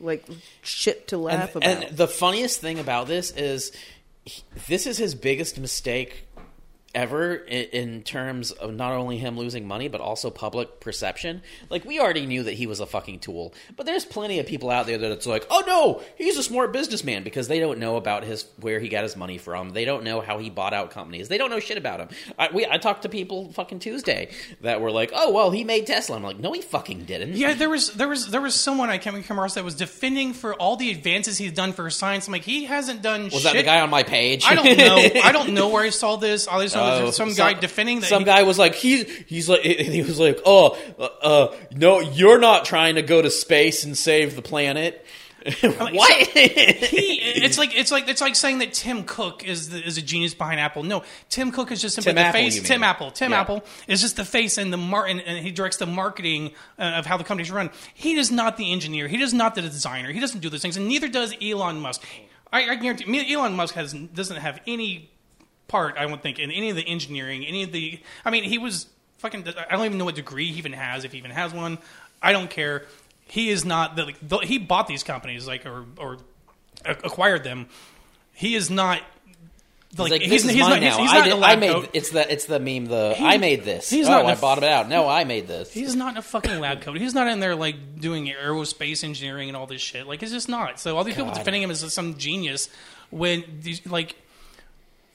[0.00, 0.24] like
[0.62, 1.84] shit to laugh and, about.
[1.84, 3.72] and the funniest thing about this is
[4.68, 6.26] this is his biggest mistake
[6.96, 11.42] ever in, in terms of not only him losing money but also public perception.
[11.70, 14.70] Like we already knew that he was a fucking tool, but there's plenty of people
[14.70, 17.96] out there that it's like, oh no, he's a smart businessman because they don't know
[17.96, 19.70] about his where he got his money from.
[19.70, 21.28] They don't know how he bought out companies.
[21.28, 22.08] They don't know shit about him.
[22.38, 24.30] I, we I talked to people fucking Tuesday
[24.62, 26.16] that were like, oh well, he made Tesla.
[26.16, 27.36] I'm like, no, he fucking didn't.
[27.36, 30.54] Yeah, there was there was there was someone I can't across that was defending for
[30.54, 32.26] all the advances he's done for science.
[32.26, 33.24] I'm like, he hasn't done.
[33.24, 33.32] Shit.
[33.32, 33.52] Was shit.
[33.52, 34.44] that the guy on my page?
[34.46, 35.20] I don't know.
[35.22, 36.48] I don't know where I saw this.
[36.48, 38.06] I just know Oh, there's some guy defending that.
[38.06, 42.38] Some guy was like he he's like he was like oh uh, uh no you're
[42.38, 45.04] not trying to go to space and save the planet.
[45.60, 46.26] what?
[46.26, 50.02] he, it's like it's like it's like saying that Tim Cook is the, is a
[50.02, 50.82] genius behind Apple.
[50.82, 52.62] No, Tim Cook is just simply Tim the Apple, face.
[52.62, 53.10] Tim Apple.
[53.12, 53.40] Tim Yeah.
[53.42, 56.94] Apple is just the face and the mar- and, and he directs the marketing uh,
[56.96, 57.70] of how the companies run.
[57.94, 59.06] He is not the engineer.
[59.06, 60.10] He is not the designer.
[60.10, 62.02] He doesn't do those things, and neither does Elon Musk.
[62.52, 65.10] I, I guarantee Elon Musk has doesn't have any
[65.68, 65.96] part.
[65.98, 68.00] I don't think in any of the engineering, any of the.
[68.24, 68.86] I mean, he was
[69.18, 69.46] fucking.
[69.48, 71.78] I don't even know what degree he even has, if he even has one.
[72.22, 72.84] I don't care.
[73.28, 74.04] He is not the.
[74.04, 76.18] Like, the he bought these companies, like or or
[76.84, 77.68] a- acquired them.
[78.32, 79.00] He is not.
[79.98, 80.82] Like, Like, he's, he's not.
[80.82, 81.90] He's, he's I, not did- in a I lab made coat.
[81.94, 82.84] it's the it's the meme.
[82.86, 83.88] The He- I made this.
[83.88, 84.88] he's oh, not I a- bought it out.
[84.90, 85.72] No, I made this.
[85.72, 86.98] He's not in a fucking lab coat.
[86.98, 90.06] He's not in there like doing aerospace engineering and all this shit.
[90.06, 90.78] Like, it's just not.
[90.80, 92.68] So all these people defending him as some genius
[93.10, 94.16] when these like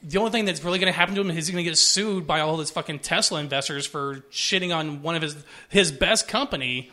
[0.02, 1.78] the only thing that's really going to happen to him is he's going to get
[1.78, 5.36] sued by all his fucking Tesla investors for shitting on one of his
[5.68, 6.90] his best company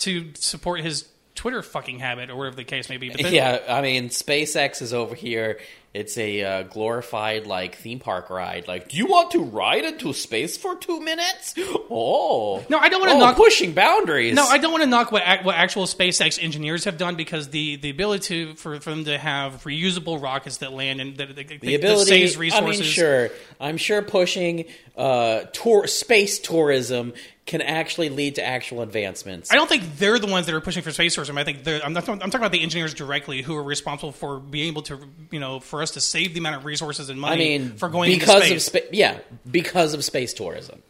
[0.00, 3.10] to support his Twitter fucking habit or whatever the case may be.
[3.10, 5.58] But then, yeah, I mean, SpaceX is over here.
[5.94, 8.68] It's a uh, glorified like theme park ride.
[8.68, 11.54] Like, do you want to ride into space for two minutes?
[11.90, 14.34] Oh, No, I don't wanna oh, knock- pushing boundaries.
[14.34, 17.76] No, I don't want to knock what what actual SpaceX engineers have done because the,
[17.76, 21.60] the ability to, for, for them to have reusable rockets that land and that, that,
[21.60, 22.10] the ability.
[22.10, 22.80] saves I resources.
[22.80, 23.30] mean, sure.
[23.58, 27.14] I'm sure pushing uh, tour space tourism
[27.46, 29.50] can actually lead to actual advancements.
[29.50, 31.38] I don't think they're the ones that are pushing for space tourism.
[31.38, 34.38] I think they're, I'm, not, I'm talking about the engineers directly who are responsible for
[34.38, 34.98] being able to,
[35.30, 37.88] you know, for us to save the amount of resources and money I mean, for
[37.88, 38.84] going because into of space.
[38.84, 39.18] spa- yeah,
[39.50, 40.82] because of space tourism.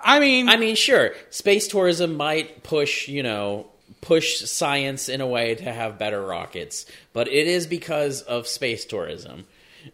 [0.00, 3.66] I mean, I mean, sure, space tourism might push, you know,
[4.00, 8.84] push science in a way to have better rockets, but it is because of space
[8.84, 9.46] tourism.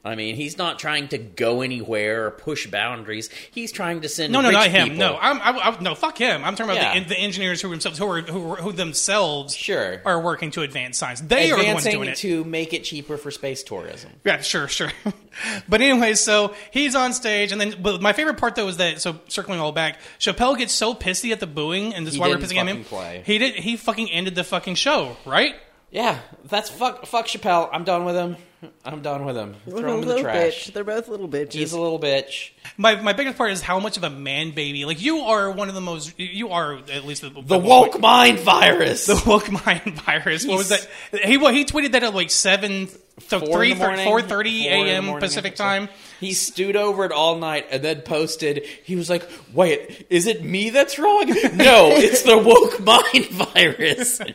[0.05, 3.31] I mean, he's not trying to go anywhere or push boundaries.
[3.51, 4.85] He's trying to send no, no, not him.
[4.91, 6.43] people- No, I'm, I, I, no, fuck him.
[6.45, 7.03] I'm talking about Yeah.
[7.03, 10.01] the, the engineers who themselves, who are who, who themselves Sure.
[10.05, 11.21] are working to advance science.
[11.21, 12.17] They are the ones advancing doing it.
[12.19, 14.11] to make it cheaper for space tourism.
[14.25, 14.91] Yeah, sure, sure.
[15.69, 19.01] but anyway, so he's on stage, and then but my favorite part though is that
[19.01, 22.21] so circling all back, Chappelle gets so pissy at the booing, and this is He
[22.21, 22.85] why we're pissing at him.
[22.85, 23.23] play.
[23.27, 23.55] He did.
[23.55, 25.55] He fucking ended the fucking show, right?
[25.91, 27.07] Yeah, that's fuck.
[27.07, 27.69] Fuck Chappelle.
[27.73, 28.37] I'm done with him.
[28.85, 29.57] I'm done with him.
[29.69, 30.67] Throw him in the little trash.
[30.69, 30.73] bitch.
[30.73, 31.53] They're both little bitches.
[31.55, 32.51] He's a little bitch.
[32.77, 34.85] My my biggest part is how much of a man baby.
[34.85, 36.19] Like you are one of the most.
[36.19, 39.07] You are at least the, The woke mind virus.
[39.07, 40.47] The woke mind virus.
[40.47, 40.89] What was that?
[41.25, 42.89] He well, he tweeted that at like seven,
[43.29, 45.05] so Four three, in the morning, four thirty four in the a.m.
[45.07, 45.65] morning, Pacific I think so.
[45.65, 45.89] time.
[46.21, 48.65] He stewed over it all night and then posted.
[48.85, 51.27] He was like, "Wait, is it me that's wrong?
[51.55, 54.21] No, it's the woke mind virus."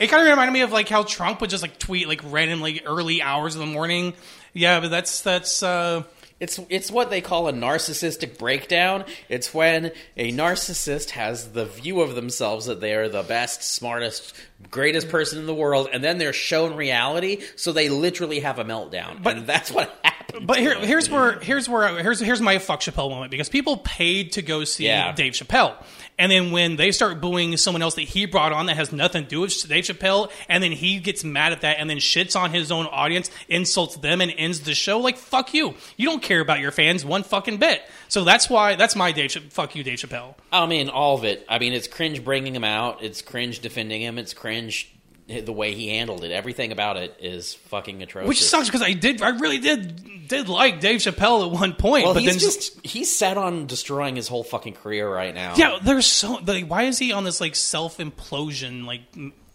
[0.00, 2.80] It kind of reminded me of like how Trump would just like tweet like randomly
[2.84, 4.12] early hours of the morning.
[4.52, 5.62] Yeah, but that's that's.
[5.62, 6.02] uh
[6.40, 9.04] it's it's what they call a narcissistic breakdown.
[9.28, 14.34] It's when a narcissist has the view of themselves that they are the best, smartest,
[14.70, 18.64] greatest person in the world, and then they're shown reality, so they literally have a
[18.64, 19.22] meltdown.
[19.22, 20.46] But- and that's what happened.
[20.46, 24.32] But here, here's where here's where here's here's my fuck Chappelle moment because people paid
[24.32, 25.12] to go see Yeah.
[25.12, 25.74] Dave Chappelle,
[26.18, 29.24] and then when they start booing someone else that he brought on that has nothing
[29.24, 32.38] to do with Dave Chappelle, and then he gets mad at that and then shits
[32.38, 34.98] on his own audience, insults them, and ends the show.
[35.00, 37.82] Like fuck you, you don't care about your fans one fucking bit.
[38.08, 39.30] So that's why that's my Dave.
[39.30, 40.34] Cha- Fuck you, Dave Chappelle.
[40.52, 41.44] I mean, all of it.
[41.48, 43.02] I mean, it's cringe bringing him out.
[43.02, 44.18] It's cringe defending him.
[44.18, 44.93] It's cringe
[45.26, 46.32] the way he handled it.
[46.32, 48.28] Everything about it is fucking atrocious.
[48.28, 52.04] Which sucks because I did, I really did, did like Dave Chappelle at one point.
[52.04, 55.54] Well, but he's then just he's set on destroying his whole fucking career right now.
[55.56, 59.02] yeah, there's so like, why is he on this like self implosion like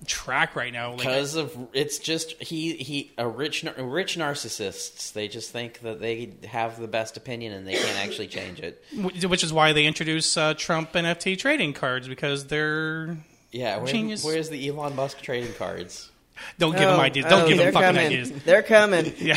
[0.05, 0.91] track right now?
[0.91, 5.13] Like, because of it's just he he a rich rich narcissists.
[5.13, 8.83] They just think that they have the best opinion and they can't actually change it.
[9.23, 13.17] Which is why they introduce uh, Trump NFT trading cards because they're
[13.51, 14.23] Yeah, where, Genius.
[14.23, 16.09] where's the Elon Musk trading cards?
[16.57, 17.25] don't give him Oh, ideas.
[17.25, 18.05] Don't oh, give him they're fucking coming.
[18.05, 18.31] ideas.
[18.45, 19.13] They're coming.
[19.19, 19.35] Yeah,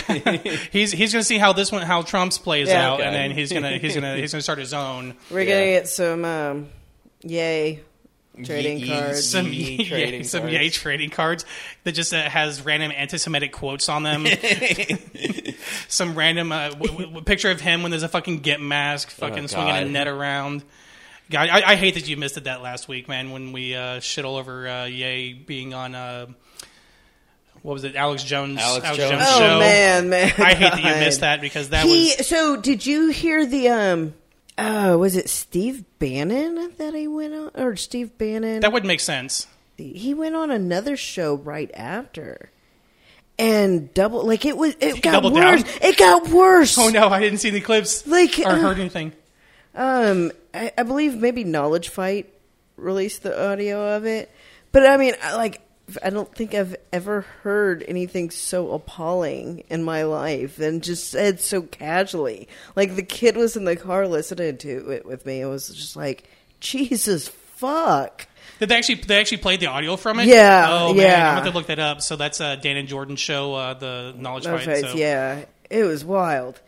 [0.70, 2.88] he's he's gonna see how this one how Trump's plays Yeah.
[2.92, 5.14] out, and then he's gonna he's gonna he's gonna start his own.
[5.30, 5.52] We're Yeah.
[5.54, 6.68] gonna get some um,
[7.22, 7.80] yay
[8.44, 9.28] trading Ye- cards.
[9.28, 10.52] Some Yee yay, trading some cards.
[10.54, 11.44] yay trading cards
[11.84, 14.24] that just uh, has random anti-Semitic quotes on them.
[15.88, 19.44] some random uh, w- w- picture of him when there's a fucking get mask, fucking
[19.44, 20.62] Oh, swinging a net around.
[21.30, 23.30] God, I, I hate that you missed it that last week, man.
[23.30, 26.26] When we uh, shit all over uh, Ye being on uh,
[27.62, 28.58] what was it, Alex Jones?
[28.60, 29.22] Alex Jones.
[29.24, 29.58] Oh show.
[29.60, 30.32] man, man!
[30.38, 33.68] I hate that you missed that because that he, was So, did you hear the
[33.68, 34.14] um?
[34.58, 38.60] Oh, was it Steve Bannon that he went on, or Steve Bannon?
[38.60, 39.46] that would make sense.
[39.76, 42.50] he went on another show right after,
[43.38, 44.74] and double like it was.
[44.80, 45.62] It got worse.
[45.62, 45.72] down?
[45.82, 46.76] It got worse.
[46.76, 49.12] Oh no, I didn't see the clips Like, or uh, heard anything.
[49.74, 52.32] Um, I, I believe maybe Knowledge Fight
[52.76, 54.30] released the audio of it,
[54.70, 55.60] but I mean, I, like,
[56.02, 61.40] I don't think I've ever heard anything so appalling in my life, and just said
[61.40, 62.48] so casually.
[62.76, 65.40] Like the kid was in the car listening to it with me.
[65.40, 66.28] It was just like,
[66.60, 68.26] Jesus fuck.
[68.58, 70.26] Did they actually they actually played the audio from it?
[70.26, 71.36] Yeah, Oh man, yeah.
[71.36, 72.00] I'm to look that up.
[72.00, 74.84] So that's uh, Dan and Jordan show, uh, the Knowledge Knowledge Fight.
[74.84, 74.94] So.
[74.94, 76.60] yeah, it was wild.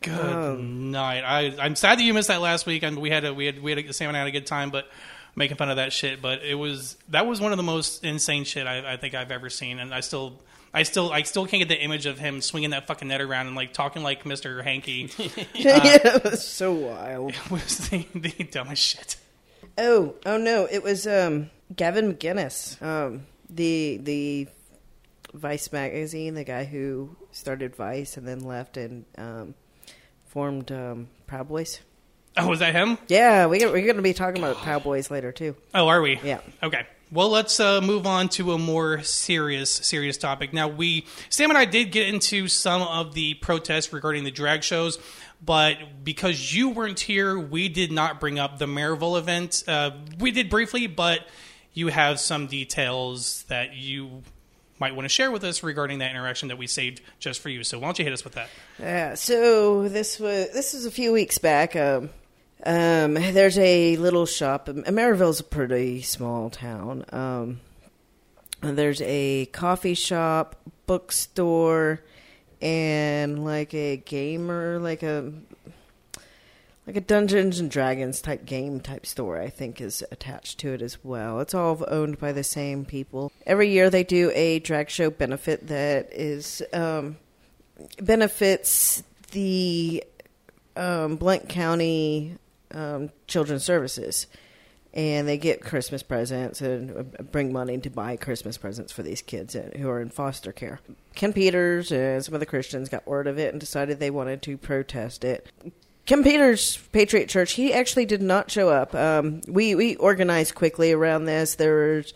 [0.00, 1.22] Good Um, night.
[1.24, 2.82] I, I'm sad that you missed that last week.
[2.82, 4.46] and we had a, we had we had a, Sam and I had a good
[4.46, 4.88] time, but
[5.34, 6.22] making fun of that shit.
[6.22, 9.30] But it was that was one of the most insane shit I, I think I've
[9.30, 10.40] ever seen, and I still.
[10.74, 13.46] I still, I still can't get the image of him swinging that fucking net around
[13.46, 15.10] and like talking like Mister Hankey.
[15.54, 17.30] yeah, it was so wild.
[17.32, 19.16] It was the, the dumbest shit.
[19.78, 20.68] Oh, oh no!
[20.70, 24.48] It was um, Gavin McInnes, um, the the
[25.32, 29.54] Vice magazine, the guy who started Vice and then left and um,
[30.28, 31.80] formed um, Proud Boys.
[32.36, 32.98] Oh, was that him?
[33.08, 35.56] Yeah, we we're going to be talking about Proud Boys later too.
[35.74, 36.20] Oh, are we?
[36.22, 36.40] Yeah.
[36.62, 36.86] Okay.
[37.10, 40.52] Well, let's uh, move on to a more serious, serious topic.
[40.52, 44.62] Now, we Sam and I did get into some of the protests regarding the drag
[44.62, 44.98] shows,
[45.42, 49.64] but because you weren't here, we did not bring up the Maryville event.
[49.66, 51.26] Uh, we did briefly, but
[51.72, 54.22] you have some details that you
[54.78, 57.64] might want to share with us regarding that interaction that we saved just for you.
[57.64, 58.48] So, why don't you hit us with that?
[58.78, 59.14] Yeah.
[59.14, 61.76] So this was this was a few weeks back.
[61.76, 62.10] Um,
[62.64, 64.68] um, there's a little shop.
[64.68, 67.04] Maryville's a pretty small town.
[67.12, 67.60] Um,
[68.60, 72.02] there's a coffee shop, bookstore,
[72.60, 75.32] and like a gamer, like a
[76.88, 79.38] like a Dungeons and Dragons type game type store.
[79.38, 81.38] I think is attached to it as well.
[81.40, 83.30] It's all owned by the same people.
[83.44, 87.18] Every year they do a drag show benefit that is um,
[88.00, 90.02] benefits the
[90.76, 92.38] um, Blount County
[92.72, 94.26] um, Children's Services,
[94.94, 99.20] and they get Christmas presents and uh, bring money to buy Christmas presents for these
[99.20, 100.80] kids who are in foster care.
[101.14, 104.40] Ken Peters and some of the Christians got word of it and decided they wanted
[104.40, 105.52] to protest it.
[106.08, 108.94] Ken Peters, Patriot Church, he actually did not show up.
[108.94, 111.56] Um, we we organized quickly around this.
[111.56, 112.14] There was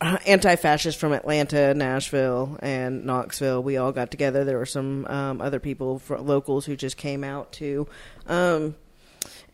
[0.00, 3.62] uh, anti-fascists from Atlanta, Nashville, and Knoxville.
[3.62, 4.42] We all got together.
[4.44, 7.86] There were some um, other people, locals, who just came out too.
[8.26, 8.74] Um,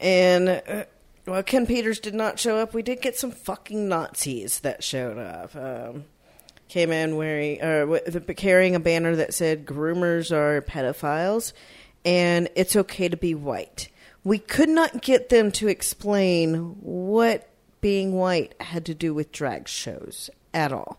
[0.00, 0.84] and uh,
[1.26, 2.72] well, Ken Peters did not show up.
[2.72, 5.54] We did get some fucking Nazis that showed up.
[5.54, 6.04] Um,
[6.68, 7.98] came in wearing, uh,
[8.34, 11.52] carrying a banner that said "Groomers are pedophiles,"
[12.04, 13.88] and it's okay to be white.
[14.24, 17.48] We could not get them to explain what
[17.80, 20.98] being white had to do with drag shows at all.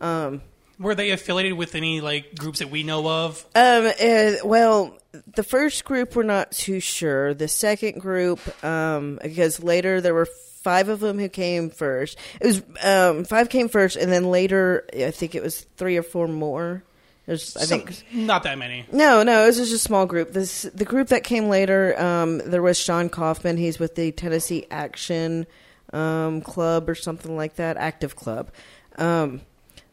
[0.00, 0.42] Um,
[0.78, 3.44] Were they affiliated with any like groups that we know of?
[3.54, 4.96] um, uh, well,
[5.34, 7.34] the first group we're not too sure.
[7.34, 10.28] The second group, um, because later there were
[10.62, 12.18] five of them who came first.
[12.40, 16.02] It was um, five came first, and then later I think it was three or
[16.02, 16.84] four more.
[17.30, 18.86] There's, I Some- think not that many.
[18.90, 20.32] no, no, it was just a small group.
[20.32, 21.94] This the group that came later.
[21.96, 23.56] Um, there was Sean Kaufman.
[23.56, 25.46] He's with the Tennessee Action
[25.92, 28.50] um, Club or something like that, Active Club.
[28.98, 29.42] Um,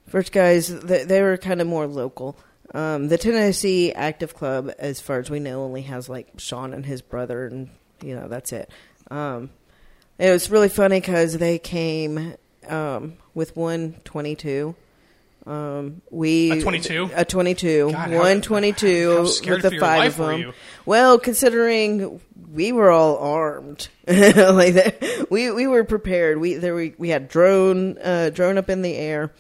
[0.07, 2.39] first guys, they, they were kind of more local.
[2.73, 6.87] Um, the Tennessee Active Club, as far as we know, only has like Sean and
[6.87, 7.69] his brother, and
[8.01, 8.71] you know that's it.
[9.11, 9.51] Um,
[10.17, 12.33] it was really funny because they came
[12.67, 14.73] um, with one twenty-two.
[15.47, 17.09] Um, we A 22?
[17.15, 20.53] a twenty-two, God, how- one twenty-two with the five of them.
[20.85, 22.19] Well, considering
[22.53, 26.39] we were all armed, like that, we we were prepared.
[26.39, 29.31] We there we we had drone uh, drone up in the air.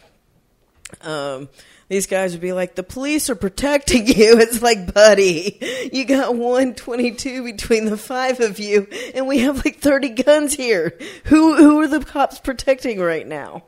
[1.01, 1.49] Um,
[1.89, 6.35] these guys would be like, "The police are protecting you." It's like, buddy, you got
[6.35, 10.97] one twenty-two between the five of you, and we have like thirty guns here.
[11.25, 13.63] Who who are the cops protecting right now?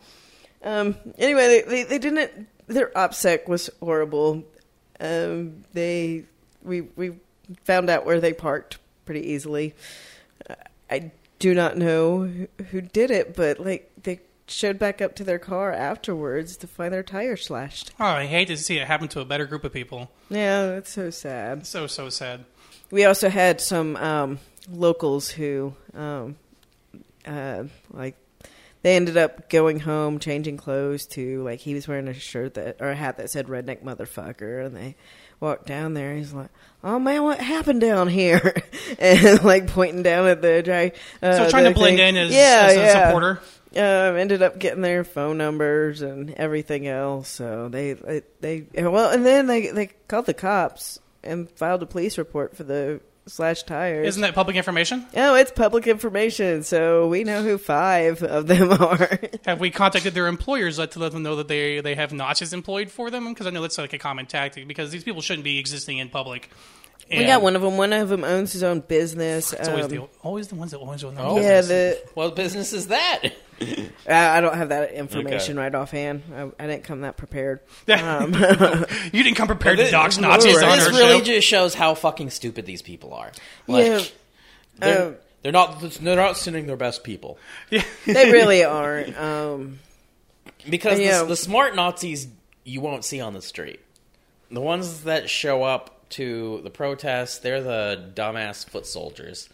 [0.63, 2.47] Um, anyway, they, they, they didn't.
[2.67, 4.43] Their OPSEC was horrible.
[4.99, 6.25] Um, they
[6.61, 7.13] we we
[7.63, 9.73] found out where they parked pretty easily.
[10.91, 15.23] I do not know who, who did it, but like they showed back up to
[15.23, 17.91] their car afterwards to find their tire slashed.
[17.99, 20.11] Oh, I hate to see it happen to a better group of people.
[20.29, 21.65] Yeah, that's so sad.
[21.65, 22.45] So so sad.
[22.91, 26.37] We also had some um, locals who, um,
[27.25, 28.15] uh, like,
[28.81, 32.77] they ended up going home, changing clothes to like he was wearing a shirt that
[32.79, 34.95] or a hat that said "redneck motherfucker," and they
[35.39, 36.15] walked down there.
[36.15, 36.49] He's like,
[36.83, 38.55] "Oh man, what happened down here?"
[38.99, 40.95] and like pointing down at the drag.
[41.21, 42.15] Uh, So trying to blend thing.
[42.15, 43.07] in as, yeah, as a yeah.
[43.07, 43.41] supporter.
[43.75, 47.29] Um, ended up getting their phone numbers and everything else.
[47.29, 48.23] So they they,
[48.73, 52.63] they well, and then they they called the cops and filed a police report for
[52.63, 52.99] the
[53.29, 54.07] slash tires.
[54.07, 55.05] Isn't that public information?
[55.15, 59.19] Oh, it's public information, so we know who five of them are.
[59.45, 62.89] Have we contacted their employers to let them know that they they have notches employed
[62.89, 63.27] for them?
[63.29, 64.67] Because I know that's like a common tactic.
[64.67, 66.49] Because these people shouldn't be existing in public.
[67.09, 67.77] We got one of them.
[67.77, 69.53] One of them owns his own business.
[69.53, 71.37] It's always Um, the always the ones that always own their Oh.
[71.39, 71.95] yeah, business.
[72.01, 73.21] the What business is that?
[74.07, 75.63] I I don't have that information Okay.
[75.65, 76.23] right offhand.
[76.33, 77.59] I, I didn't come that prepared.
[77.89, 78.33] Um,
[79.11, 81.25] you didn't come prepared to This- dox Nazis on this our really show.
[81.25, 83.31] just shows how fucking stupid these people are.
[83.67, 84.01] Like, Yeah.
[84.77, 87.37] they're, Um, they're not they're not sending their best people
[87.69, 87.83] Yeah.
[88.05, 89.17] they really aren't.
[89.17, 89.79] Um,
[90.69, 91.19] because Yeah.
[91.19, 92.27] the, the smart Nazis
[92.63, 93.79] you won't see on the street.
[94.51, 99.49] The ones that show up to the protests, they're the dumbass foot soldiers.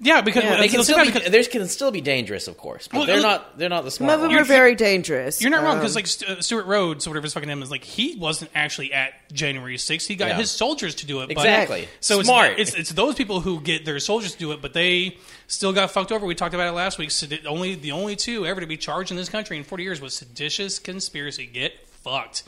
[0.00, 2.88] Yeah, because Yeah, They can still be because- they can still be dangerous, of course,
[2.88, 4.40] but Well, they're look- not they're not the some smart of them ones.
[4.42, 5.40] are very dangerous.
[5.40, 7.62] You're not wrong Um, because like Stu- uh, Stewart Rhodes, or whatever his fucking name
[7.62, 10.08] is, like he wasn't actually at January 6th.
[10.08, 10.36] He got Yeah.
[10.36, 11.28] his soldiers to do it.
[11.28, 11.88] But, Exactly.
[12.00, 12.58] So Smart.
[12.58, 15.16] It's, it's it's those people who get their soldiers to do it, but they
[15.46, 16.26] still got fucked over.
[16.26, 17.10] We talked about it last week.
[17.10, 20.00] Sedi- only the only two ever to be charged in this country in 40 years
[20.00, 21.46] was seditious conspiracy.
[21.46, 21.72] Get
[22.02, 22.42] fucked.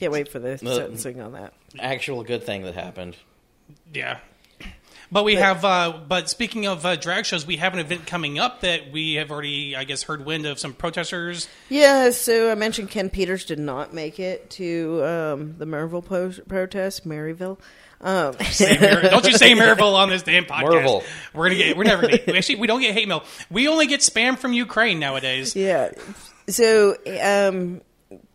[0.00, 1.52] Can't wait for the The- sentencing on that.
[1.78, 3.16] Actual good thing that happened.
[3.94, 4.18] Yeah.
[5.12, 5.64] But we have.
[5.64, 9.14] Uh, but speaking of uh, drag shows, we have an event coming up that we
[9.14, 11.48] have already, I guess, heard wind of some protesters.
[11.68, 16.32] Yeah, so I mentioned Ken Peters did not make it to um, the Maryville po-
[16.48, 17.58] protest, Maryville.
[18.00, 18.36] Um,
[18.80, 20.62] Mar- don't you say Maryville on this damn podcast?
[20.70, 21.02] Marvel.
[21.34, 21.76] We're gonna get.
[21.76, 22.18] We're never gonna.
[22.38, 23.24] Actually, we don't get hate mail.
[23.50, 25.56] We only get spam from Ukraine nowadays.
[25.56, 25.90] yeah,
[26.46, 27.80] so um,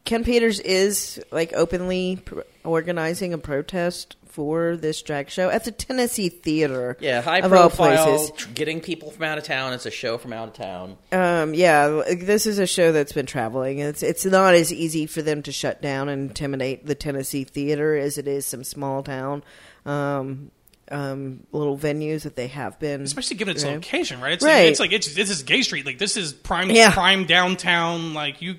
[0.05, 5.71] Ken Peters is like openly pr- organizing a protest for this drag show at the
[5.71, 6.97] Tennessee Theater.
[6.99, 8.31] Yeah, high of all profile, places.
[8.35, 9.73] tr- getting people from out of town.
[9.73, 10.97] It's a show from out of town.
[11.11, 13.79] Um, yeah, this is a show that's been traveling.
[13.79, 17.95] It's it's not as easy for them to shut down and intimidate the Tennessee theater
[17.95, 19.41] as it is some small town
[19.85, 20.51] um,
[20.91, 23.01] um, little venues that they have been.
[23.01, 23.75] Especially given its you know.
[23.77, 24.33] location, right?
[24.33, 24.63] It's Right.
[24.63, 25.85] like it's like it's this is Gay Street.
[25.85, 26.91] Like this is prime Yeah.
[26.91, 28.13] prime downtown.
[28.13, 28.57] Like you.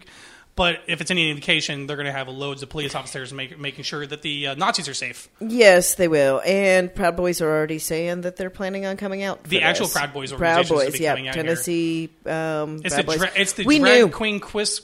[0.56, 3.84] But if it's any indication, they're going to have loads of police officers make, making
[3.84, 5.28] sure that the uh, Nazis are safe.
[5.38, 6.40] Yes, they will.
[6.46, 9.42] And Proud Boys are already saying that they're planning on coming out.
[9.42, 9.92] for The actual this.
[9.94, 11.34] Proud Boys Proud Boys, be yeah, coming here.
[11.34, 12.08] Tennessee.
[12.24, 13.18] Um, It's Proud the Boys.
[13.18, 14.08] dra- it's the we drag knew.
[14.08, 14.80] queen quiz.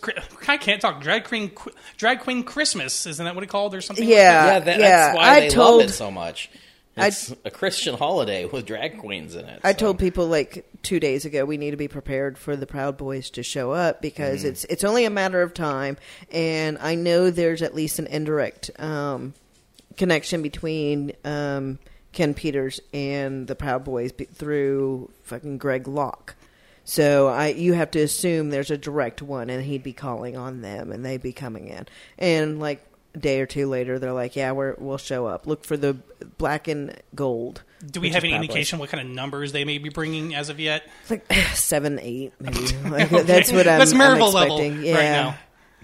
[0.47, 3.07] I can't talk drag queen qu- drag queen Christmas.
[3.07, 4.07] Isn't that what it called or something?
[4.07, 4.17] Yeah.
[4.45, 4.89] yeah, that, yeah.
[4.89, 6.51] that's why I they told- love it so much.
[6.97, 9.61] It's a Christian holiday with drag queens in it.
[9.65, 9.79] I so.
[9.79, 13.31] told people like two days ago we need to be prepared for the Proud Boys
[13.31, 14.49] to show up because Mm-hmm.
[14.49, 15.97] it's it's only a matter of time,
[16.31, 19.33] and I know there's at least an indirect um,
[19.97, 21.79] connection between um,
[22.13, 26.35] Ken Peters and the Proud Boys through fucking Greg Locke.
[26.85, 30.61] So I, you have to assume there's a direct one, and he'd be calling on
[30.63, 31.87] them, and they'd be coming in,
[32.19, 32.85] and like
[33.19, 35.47] day or two later, they're like, "Yeah, we're, we'll show up.
[35.47, 35.97] Look for the
[36.39, 39.79] black and gold." Do we have any Proud indication what kind of numbers they may
[39.79, 40.85] be bringing as of yet?
[41.03, 42.59] It's like seven, eight, maybe.
[42.89, 43.23] Like, Okay.
[43.23, 44.95] That's what I'm, That's I'm Maryville level expecting.
[44.95, 45.35] right Yeah.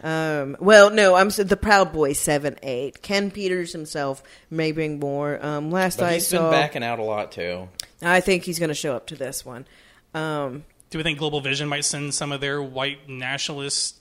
[0.01, 3.03] Um, well, no, I'm the Proud Boy seven, eight.
[3.03, 5.45] Ken Peters himself may bring more.
[5.45, 7.69] Um, last But I he's saw, been backing out a lot too.
[8.01, 9.67] I think he's going to show up to this one.
[10.15, 13.95] Um, Do we think Global Vision might send some of their white nationalists?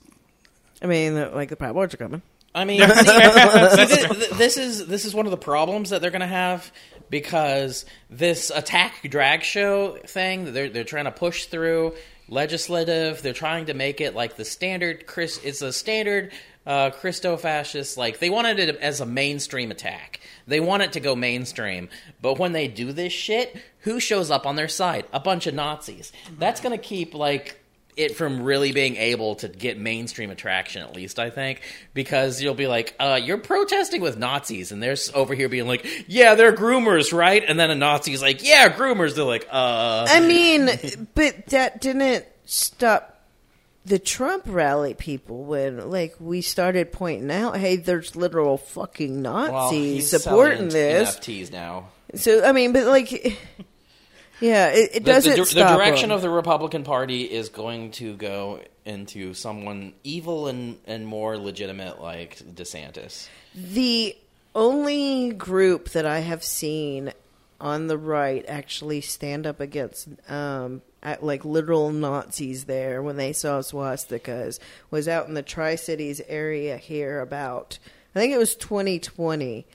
[0.83, 2.21] I mean, like the Proud Boys are coming.
[2.57, 6.21] I mean, see, see, this is this is one of the problems that they're going
[6.21, 6.71] to have
[7.11, 11.93] because this attack drag show thing that they're they're trying to push through
[12.27, 13.21] legislative.
[13.21, 15.39] They're trying to make it like the standard Chris.
[15.43, 16.31] It's a standard
[16.65, 17.95] uh, Christo fascist.
[17.95, 20.19] Like they wanted it as a mainstream attack.
[20.47, 21.89] They want it to go mainstream.
[22.23, 25.05] But when they do this shit, who shows up on their side?
[25.13, 26.11] A bunch of Nazis.
[26.39, 27.59] That's going to keep like
[27.97, 31.61] it from really being able to get mainstream attraction at least i think
[31.93, 35.85] because you'll be like uh, you're protesting with nazis and they're over here being like
[36.07, 37.43] yeah they're groomers right?
[37.45, 39.15] And then a nazi's like yeah groomers.
[39.15, 40.07] They're like uh.
[40.09, 40.69] I mean,
[41.13, 43.25] but that didn't stop
[43.85, 49.51] the Trump rally people when, like, we started pointing out, hey, there's literal fucking well,
[49.51, 51.17] Nazis he's supporting this.
[51.17, 51.87] nfts now.
[52.15, 53.37] So I mean, but like,
[54.39, 56.15] Yeah, it, it The, doesn't the, the direction them.
[56.15, 62.01] of the Republican Party is going to go into someone evil and, and more legitimate
[62.01, 63.27] like DeSantis.
[63.55, 64.15] The
[64.55, 67.13] only group that I have seen
[67.59, 73.33] on the right actually stand up against um, at, like literal Nazis there when they
[73.33, 74.59] saw swastikas
[74.91, 77.79] was out in the Tri Cities area here about
[78.15, 79.65] I think it was 2020.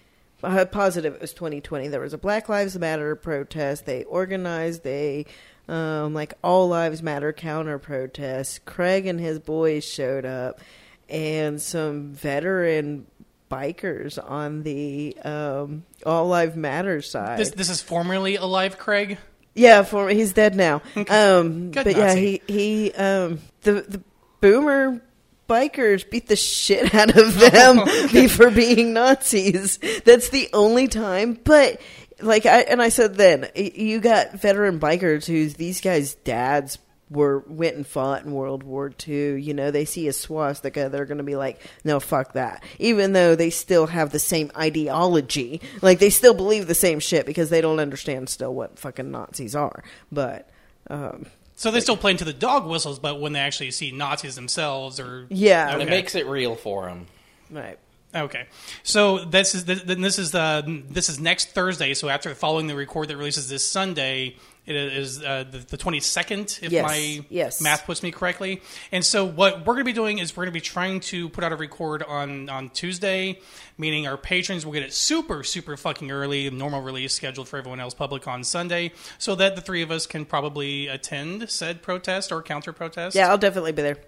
[0.43, 1.89] I'm positive it was 2020.
[1.89, 3.87] There was a Black Lives Matter protest.
[3.87, 5.25] They organized a
[5.69, 8.65] um, like All Lives Matter counter protest.
[8.65, 10.61] Craig and his boys showed up,
[11.09, 13.07] and some veteran
[13.51, 17.39] bikers on the um, All Lives Matter side.
[17.39, 19.19] This this is formerly alive, Craig.
[19.55, 20.83] Yeah, for he's dead now.
[21.09, 24.03] Um, Good but yeah, he he um, the the
[24.41, 25.01] boomer
[25.49, 29.79] bikers beat the shit out of them be- for being Nazis.
[30.05, 31.39] That's the only time.
[31.43, 31.81] But
[32.21, 36.79] like I and I said then, you got veteran bikers who's these guys' dads
[37.11, 39.41] were went and fought in World War II.
[39.41, 43.13] You know, they see a swastika, they're going to be like, "No, fuck that." Even
[43.13, 47.51] though they still have the same ideology, like they still believe the same shit because
[47.51, 49.85] they don't understand still what fucking Nazis are.
[50.11, 50.49] But
[50.89, 51.27] um,
[51.63, 54.99] So they still play into the dog whistles, but when they actually see Nazis themselves,
[54.99, 55.69] or Yeah.
[55.69, 55.87] And okay.
[55.87, 57.07] it makes it real for them.
[57.53, 57.79] right.
[58.13, 58.47] Okay,
[58.83, 61.95] so this is this, this is the this is next Thursday.
[61.95, 64.35] So after following the record that releases this Sunday,
[64.65, 67.61] it is uh, the twenty second, if Yes, my yes.
[67.61, 68.63] math puts me correctly.
[68.93, 71.29] And so what we're going to be doing is we're going to be trying to
[71.29, 73.41] put out a record on on Tuesday,
[73.77, 77.81] meaning our patrons will get it super super fucking early, normal release scheduled for everyone
[77.81, 82.31] else public on Sunday, so that the three of us can probably attend said protest
[82.31, 83.17] or counter protest.
[83.17, 83.99] Yeah, I'll definitely be there.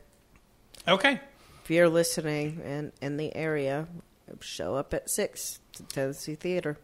[0.86, 1.20] Okay.
[1.64, 3.88] If you're listening and in the area,
[4.40, 6.78] show up at six to Tennessee Theater.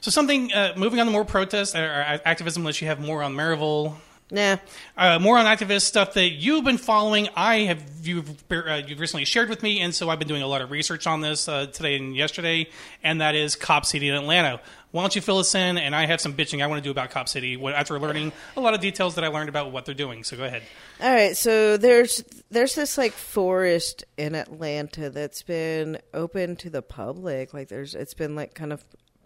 [0.00, 3.22] So something uh, moving on to more protest or or activism, unless you have more
[3.22, 3.94] on Maryville.
[4.30, 4.56] Nah,
[4.96, 7.28] Uh, more on activist stuff that you've been following.
[7.36, 10.46] I have you've uh, you've recently shared with me, and so I've been doing a
[10.46, 12.68] lot of research on this uh, today and yesterday,
[13.02, 14.60] and that is Cop City in Atlanta.
[14.92, 15.76] Why don't you fill us in?
[15.76, 18.60] And I have some bitching I want to do about Cop City after learning a
[18.60, 20.24] lot of details that I learned about what they're doing.
[20.24, 20.62] So go ahead.
[21.02, 26.82] All right, so there's there's this like forest in Atlanta that's been open to the
[26.82, 27.52] public.
[27.52, 28.84] Like there's it's been like kind of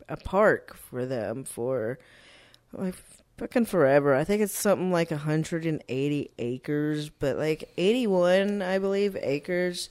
[0.09, 1.99] a park for them for
[2.73, 2.95] like
[3.37, 4.15] fucking forever.
[4.15, 9.89] I think it's something like 180 acres, but like 81, I believe, acres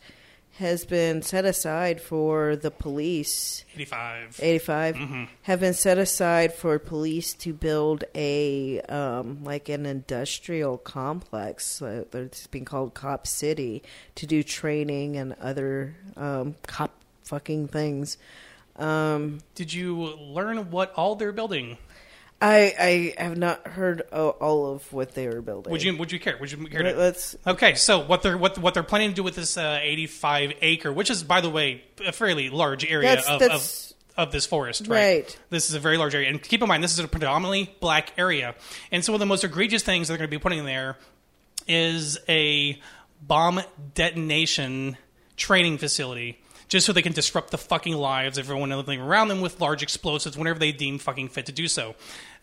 [0.58, 4.40] has been set aside for the police Eighty five.
[4.42, 4.98] 85
[5.44, 12.06] have been set aside for police to build a um, like an industrial complex uh,
[12.10, 13.84] that's been called Cop City
[14.16, 16.92] to do training and other um, cop
[17.24, 18.18] fucking things.
[18.78, 21.78] Um, Did you learn what all they're building?
[22.40, 25.72] I I have not heard all of what they were building.
[25.72, 26.38] Would you Would you care?
[26.40, 26.84] Would you care?
[26.84, 29.58] To, Let- Let's Okay, so what they're what what they're planning to do with this
[29.58, 33.92] uh, 85 acre, which is by the way a fairly large area That's- of, that's-
[33.92, 33.98] of
[34.28, 34.98] of this forest, right?
[34.98, 35.40] Right.
[35.52, 38.14] This is a very large area, and keep in mind this is a predominantly black
[38.18, 38.56] area,
[38.92, 40.98] and some of the most egregious things they're going to be putting there
[41.68, 42.80] is a
[43.22, 43.62] bomb
[43.94, 44.98] detonation
[45.36, 46.40] training facility.
[46.68, 49.82] Just so they can disrupt the fucking lives of everyone living around them with large
[49.82, 51.96] explosives whenever they deem fucking fit to do so.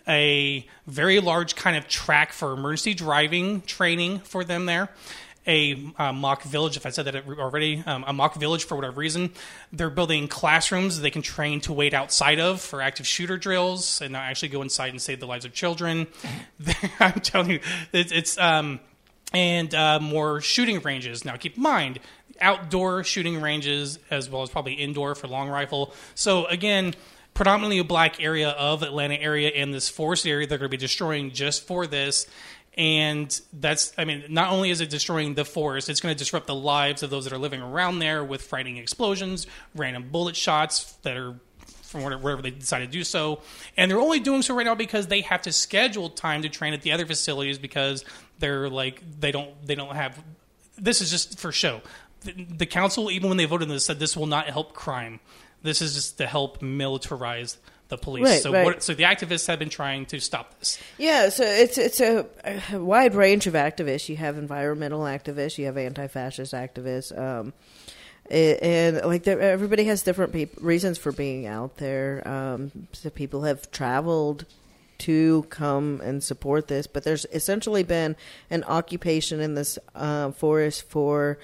[0.09, 4.91] A very large kind of track for emergency driving training for them there.
[5.47, 8.99] A uh, mock village, if I said that already, um, a mock village for whatever
[8.99, 9.31] reason.
[9.73, 14.13] They're building classrooms they can train to wait outside of for active shooter drills and
[14.13, 16.07] not actually go inside and save the lives of children.
[17.01, 17.61] I'm telling you,
[17.93, 18.81] it's, it's um,
[19.35, 21.25] and uh, more shooting ranges.
[21.25, 21.99] Now, keep in mind,
[22.41, 25.95] outdoor shooting ranges as well as probably indoor for long rifle.
[26.15, 26.95] So again,
[27.35, 30.77] predominantly a black area of Atlanta area and this forest area they're going to be
[30.77, 32.27] destroying just for this.
[32.77, 36.49] And that's, I mean, not only is it destroying the forest, it's going to disrupt
[36.49, 40.95] the lives of those that are living around there with frightening explosions, random bullet shots
[41.03, 41.37] that are
[41.95, 43.41] from wherever they decide to do so.
[43.77, 46.75] And they're only doing so right now because they have to schedule time to train
[46.75, 48.05] at the other facilities because
[48.41, 50.21] they're like they don't they don't have.
[50.77, 51.81] This is just for show.
[52.25, 55.21] The, council, even when they voted on this, said this will not help crime.
[55.63, 57.57] This is just to help militarize
[57.89, 58.25] the police.
[58.25, 58.65] Right, so, right.
[58.65, 60.79] What, so the activists have been trying to stop this.
[60.99, 62.27] Yeah, so it's it's a,
[62.73, 64.09] a wide range of activists.
[64.09, 67.53] You have environmental activists, you have anti-fascist activists, um,
[68.31, 72.27] a- and like everybody has different peop reasons for being out there.
[72.27, 74.47] Um, so people have traveled
[74.97, 78.17] to come and support this, but there's essentially been
[78.49, 81.39] an occupation in this uh, forest for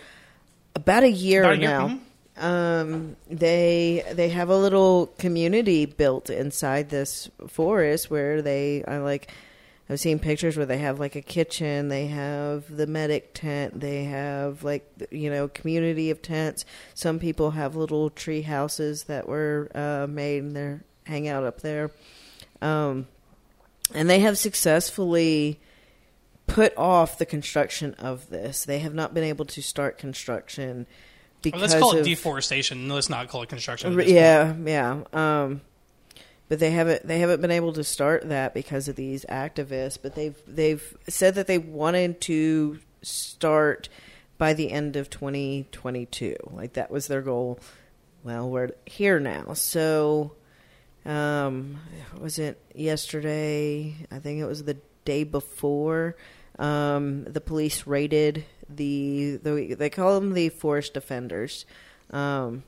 [0.75, 1.89] about a year About a now.
[1.89, 2.01] mhm.
[2.43, 9.31] Um, they they have a little community built inside this forest where they are like
[9.91, 14.05] I've seen pictures where they have like a kitchen, they have the medic tent, they
[14.05, 16.65] have like you know community of tents.
[16.95, 21.61] Some people have little tree houses that were uh, made and they're hang out up
[21.61, 21.91] there,
[22.63, 23.09] um,
[23.93, 25.59] and they have successfully
[26.55, 28.65] put off the construction of this.
[28.65, 30.87] They have not been able to start construction Well,
[31.43, 32.89] because let's call it of, deforestation.
[32.89, 34.01] Let's not call it construction.
[34.07, 35.03] yeah, yeah.
[35.13, 35.61] Um,
[36.49, 39.99] but they haven't they haven't been able to start that because of these activists.
[40.01, 43.89] But they've they've said that they wanted to start
[44.37, 46.37] by the end of 2022.
[46.51, 47.61] Like that was their goal.
[48.25, 50.33] Well, we're here now, so
[51.07, 51.79] um,
[52.19, 53.95] was it yesterday?
[54.11, 56.17] I think it was the day before.
[56.61, 61.65] Um, the police raided the, the they call them the forest defenders.
[62.11, 62.65] Um,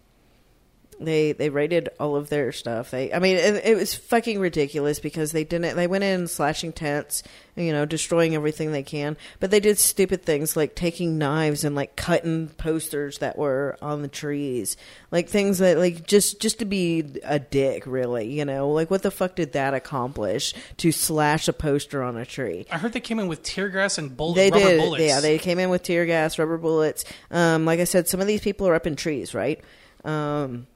[1.01, 2.91] they they raided all of their stuff.
[2.91, 6.73] They I mean it, it was fucking ridiculous because they didn't they went in slashing
[6.73, 7.23] tents,
[7.57, 11.75] you know, destroying everything they can, but they did stupid things like taking knives and
[11.75, 14.77] like cutting posters that were on the trees.
[15.11, 18.71] Like things that like just just to be a dick really, you know.
[18.71, 22.67] Like what the fuck did that accomplish to slash a poster on a tree?
[22.71, 24.81] I heard they came in with tear gas and bull- They rubber did.
[24.81, 25.05] bullets.
[25.05, 27.05] Yeah, they came in with tear gas, rubber bullets.
[27.31, 29.61] Um, like I said, some of these people are up in trees, right?
[30.05, 30.67] Um,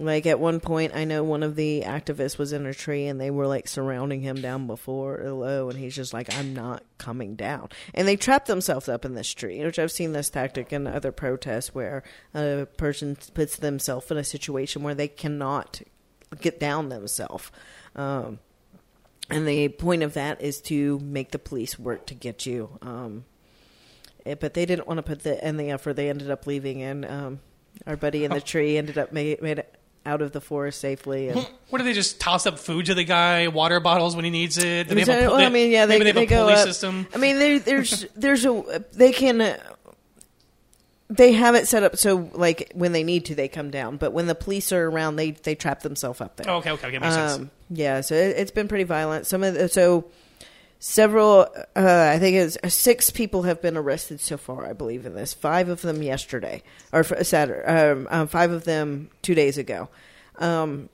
[0.00, 3.20] like at one point, I know one of the activists was in a tree, and
[3.20, 7.34] they were like surrounding him down before low, and he's just like, "I'm not coming
[7.36, 10.86] down." And they trapped themselves up in this tree, which I've seen this tactic in
[10.86, 12.02] other protests where
[12.34, 15.82] a person puts themselves in a situation where they cannot
[16.40, 17.50] get down themselves.
[17.94, 18.38] Um,
[19.28, 22.78] and the point of that is to make the police work to get you.
[22.80, 23.24] Um,
[24.24, 25.94] eh, but they didn't want to put the in the effort.
[25.94, 27.40] They ended up leaving, and um,
[27.86, 29.76] our buddy in the tree ended up made, made it
[30.06, 31.28] out of the forest safely.
[31.28, 33.48] And What do they just toss up food to the guy?
[33.48, 34.88] Water bottles when he needs it?
[34.88, 36.66] Do they have a, well, I mean, yeah, they, they, they have a go up.
[36.66, 37.06] system.
[37.14, 39.40] I mean, there, there's there's a they can.
[39.40, 39.58] Uh,
[41.12, 43.96] they have it set up so, like, when they need to, they come down.
[43.96, 46.48] But when the police are around, they they trap themselves up there.
[46.48, 47.32] Oh, okay, okay, okay, makes sense.
[47.32, 49.26] Um, yeah, so it, it's been pretty violent.
[49.26, 50.04] Some of the, so
[50.80, 54.66] several, uh, I think it's six people have been arrested so far.
[54.66, 55.32] I believe in this.
[55.32, 57.64] Five of them yesterday or Saturday.
[57.64, 59.88] Um, um, five of them two days ago.
[60.38, 60.88] Um,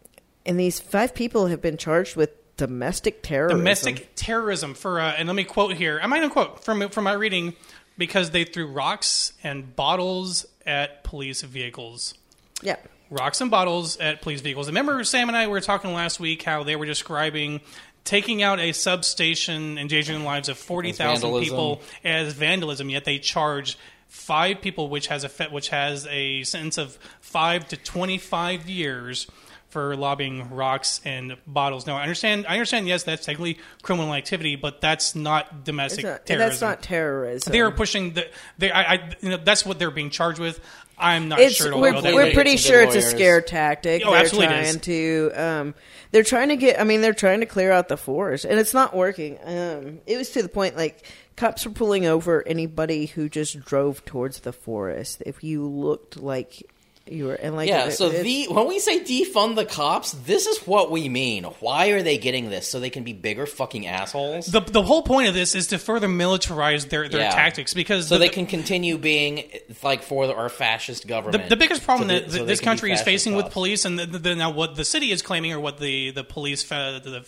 [0.45, 3.61] and these five people have been charged with domestic terrorism.
[3.61, 6.01] Domestic terrorism for uh, and let me quote here.
[6.03, 7.55] I might not quote from from my reading
[7.97, 12.14] because they threw rocks and bottles at police vehicles.
[12.62, 12.76] Yeah.
[13.09, 14.66] Rocks and bottles at police vehicles.
[14.66, 17.61] Remember, Sam and I were talking last week how they were describing
[18.07, 22.88] taking out a substation, endangering the lives of forty thousand people as vandalism.
[22.88, 23.76] Yet they charge
[24.09, 28.68] five people, which has a fe- which has a sentence of five to twenty five
[28.68, 29.26] years
[29.68, 31.86] for lobbing rocks and bottles.
[31.86, 32.46] Now, I understand.
[32.48, 32.88] I understand.
[32.88, 36.48] Yes, that's technically criminal activity, but that's not domestic not- terrorism.
[36.48, 37.52] that's not terrorism.
[37.52, 38.26] They are pushing the.
[38.57, 40.61] They, I, I, you know, that's what they're being charged with.
[40.99, 41.68] I'm not it's sure.
[41.68, 44.03] It'll we're, we're pretty sure it's a scare tactic.
[44.05, 45.74] Oh, they're absolutely trying to um,
[46.11, 46.80] they're trying to get.
[46.80, 49.38] I mean, they're trying to clear out the forest, and it's not working.
[49.44, 51.05] Um, it was to the point like
[51.36, 55.22] cops were pulling over anybody who just drove towards the forest.
[55.26, 56.62] If you looked like
[57.09, 60.11] you were, and like Yeah, it- so it's- the when we say defund the cops,
[60.12, 61.44] this is what we mean.
[61.61, 62.68] Why are they getting this?
[62.68, 64.46] So they can be bigger fucking assholes?
[64.46, 67.30] The, the whole point of this is to further militarize their, their Yeah.
[67.30, 69.44] tactics because so the, they can continue being
[69.82, 71.48] like for our fascist government.
[71.48, 74.07] the biggest problem So that so this country is fascist facing with police and the,
[74.07, 77.20] the, now what the city is claiming or what the the police fa- the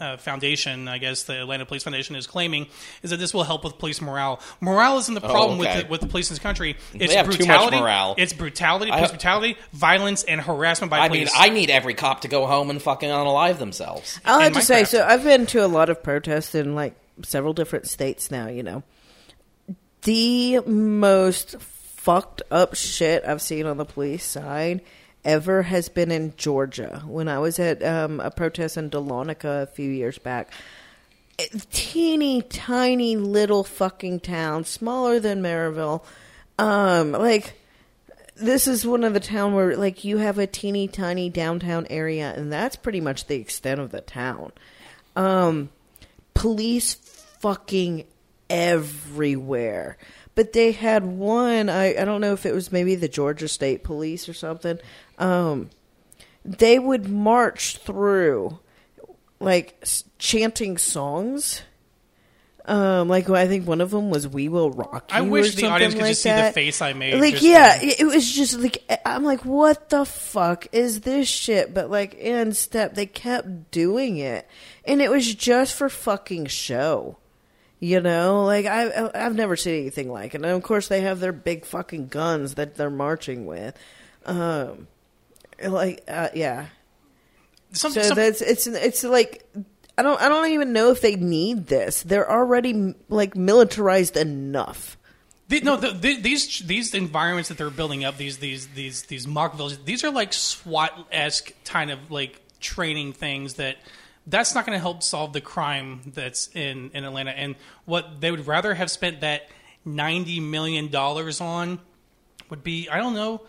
[0.00, 2.66] uh, foundation I guess the Atlanta Police Foundation is claiming
[3.02, 4.40] is that this will help with police morale.
[4.60, 5.76] Morale isn't the problem Oh, okay.
[5.76, 6.76] with the, with the police in this country.
[6.94, 7.80] It's have too much brutality.
[7.80, 8.14] morale.
[8.18, 11.32] It's brutality, I- police brutality, violence, and harassment by I mean, police.
[11.36, 14.20] I need every cop to go home and fucking unalive themselves.
[14.24, 16.94] I'll have in to say, so I've been to a lot of protests in like
[17.22, 18.46] several different states now.
[18.48, 18.82] You know,
[20.02, 24.80] the most fucked up shit I've seen on the police side
[25.24, 27.02] ever has been in Georgia.
[27.06, 30.52] When I was at um, a protest in Dahlonega a few years back,
[31.70, 36.02] teeny tiny little fucking town, smaller than Maryville.
[36.58, 37.54] Um, like
[38.38, 42.32] this is one of the town where like you have a teeny tiny downtown area
[42.36, 44.52] and that's pretty much the extent of the town
[45.16, 45.68] um
[46.34, 46.94] police
[47.40, 48.04] fucking
[48.48, 49.96] everywhere
[50.34, 53.82] but they had one I, I don't know if it was maybe the georgia state
[53.82, 54.78] police or something
[55.18, 55.70] um
[56.44, 58.58] they would march through
[59.40, 61.62] like s- chanting songs
[62.64, 65.66] Um, like I think one of them was "We Will Rock You." I wish the
[65.68, 67.18] audience could like just see the face I made.
[67.18, 67.92] Like yeah, then.
[67.98, 71.72] it was just like I'm like, what the fuck is this shit?
[71.72, 74.46] But like in step, they kept doing it,
[74.84, 77.16] and it was just for fucking show.
[77.80, 80.42] You know, like I I've never seen anything like it.
[80.42, 83.78] And of course, they have their big fucking guns that they're marching with.
[84.26, 84.88] Um,
[85.62, 86.66] like uh, yeah,
[87.72, 89.48] Some- so some- that's it's it's like
[89.96, 92.02] I don't I don't even know if they need this.
[92.02, 94.96] They're already like militarized enough.
[95.48, 99.26] The, no, the, the, these these environments that they're building up, these these these these
[99.26, 103.76] mock villages, these are like SWAT esque kind of like training things that
[104.26, 107.30] that's not going to help solve the crime that's in in Atlanta.
[107.30, 107.56] And
[107.86, 109.48] what they would rather have spent that
[109.86, 111.80] ninety million dollars on
[112.50, 113.40] would be I don't know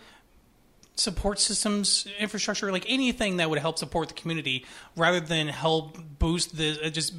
[1.00, 6.56] support systems, infrastructure, like anything that would help support the community, rather than help boost
[6.56, 7.14] the it just.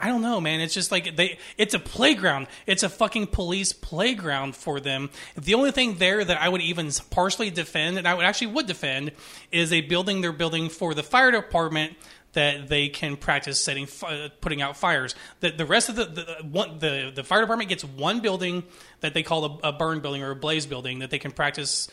[0.00, 0.60] I, don't know, man.
[0.60, 1.38] It's just like they.
[1.56, 2.48] It's a playground.
[2.66, 5.08] It's a fucking police playground for them.
[5.36, 8.66] The only thing there that I would even partially defend, and I would actually would
[8.66, 9.12] defend,
[9.52, 11.94] is a building they're building for the fire department
[12.32, 15.14] that they can practice setting, fi- uh, putting out fires.
[15.40, 18.64] The, the rest of the the, one, the the fire department gets one building
[19.00, 21.88] that they call a, a burn building or a blaze building that they can practice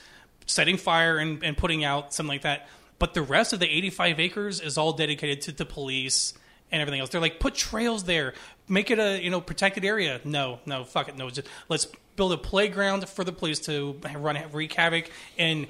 [0.50, 2.68] setting fire and, and putting out something like that.
[2.98, 6.34] But the rest of the 85 acres is all dedicated to the police
[6.72, 7.10] and everything else.
[7.10, 8.34] They're like, put trails there,
[8.68, 10.20] make it a you know protected area.
[10.24, 11.30] No, no, fuck it, no.
[11.30, 15.68] Just let's build a playground for the police to run wreak havoc and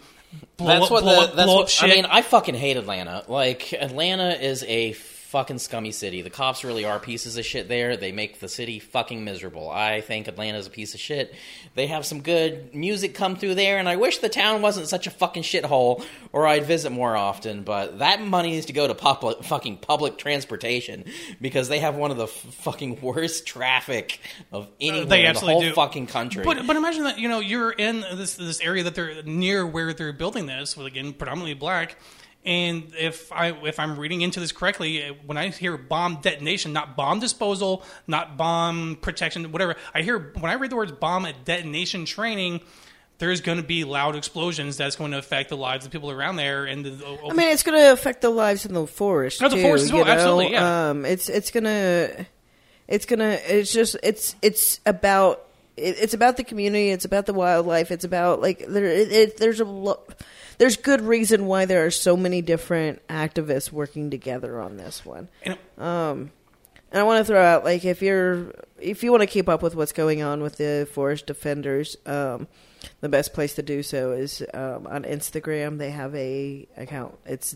[0.58, 1.28] blow That's up, what blow the.
[1.28, 1.92] up, That's blow what, up shit.
[1.92, 3.24] I mean, I fucking hate Atlanta.
[3.28, 4.94] Like Atlanta is a
[5.30, 6.24] fucking scummy city.
[6.24, 7.96] The cops really are pieces of shit there.
[7.96, 9.70] They make the city fucking miserable.
[9.70, 11.36] I think Atlanta's a piece of shit.
[11.76, 15.06] They have some good music come through there, and I wish the town wasn't such
[15.06, 16.04] a fucking shithole,
[16.34, 17.62] or I'd visit more often.
[17.62, 21.06] But that money needs to go to public fucking public transportation
[21.40, 24.20] because they have one of the f- fucking worst traffic
[24.52, 25.74] of anywhere they in the whole do.
[25.74, 26.44] fucking country.
[26.44, 29.94] But but imagine that you know you're in this this area that they're near where
[29.94, 31.98] they're building this, with again predominantly black.
[32.46, 36.72] And if I if I'm reading into this correctly, eh, when I hear bomb detonation,
[36.72, 41.28] not bomb disposal, not bomb protection, whatever, I hear when I read the words bomb
[41.44, 42.62] detonation training,
[43.18, 46.38] there's going to be loud explosions that's going to affect the lives of people around
[46.38, 46.64] there.
[46.66, 49.44] And the, I mean, it's going to affect the lives in the forest.
[49.44, 50.90] Oh, the too, forest as well, absolutely, yeah.
[50.90, 52.26] Um, it's it's gonna,
[52.88, 56.90] it's gonna, it's just it's it's about it, it's about the community.
[56.90, 57.92] It's about the wildlife.
[57.92, 58.86] It's about like there.
[58.86, 60.04] It, it, there's a lo-
[60.60, 65.30] there's good reason why there are so many different activists working together on this one.
[65.44, 66.30] and,
[66.92, 69.62] And I want to throw out like if you're if you want to keep up
[69.62, 72.48] with what's going on with the forest defenders, um,
[73.02, 75.78] the best place to do so is um, on Instagram.
[75.78, 77.18] They have a account.
[77.26, 77.56] It's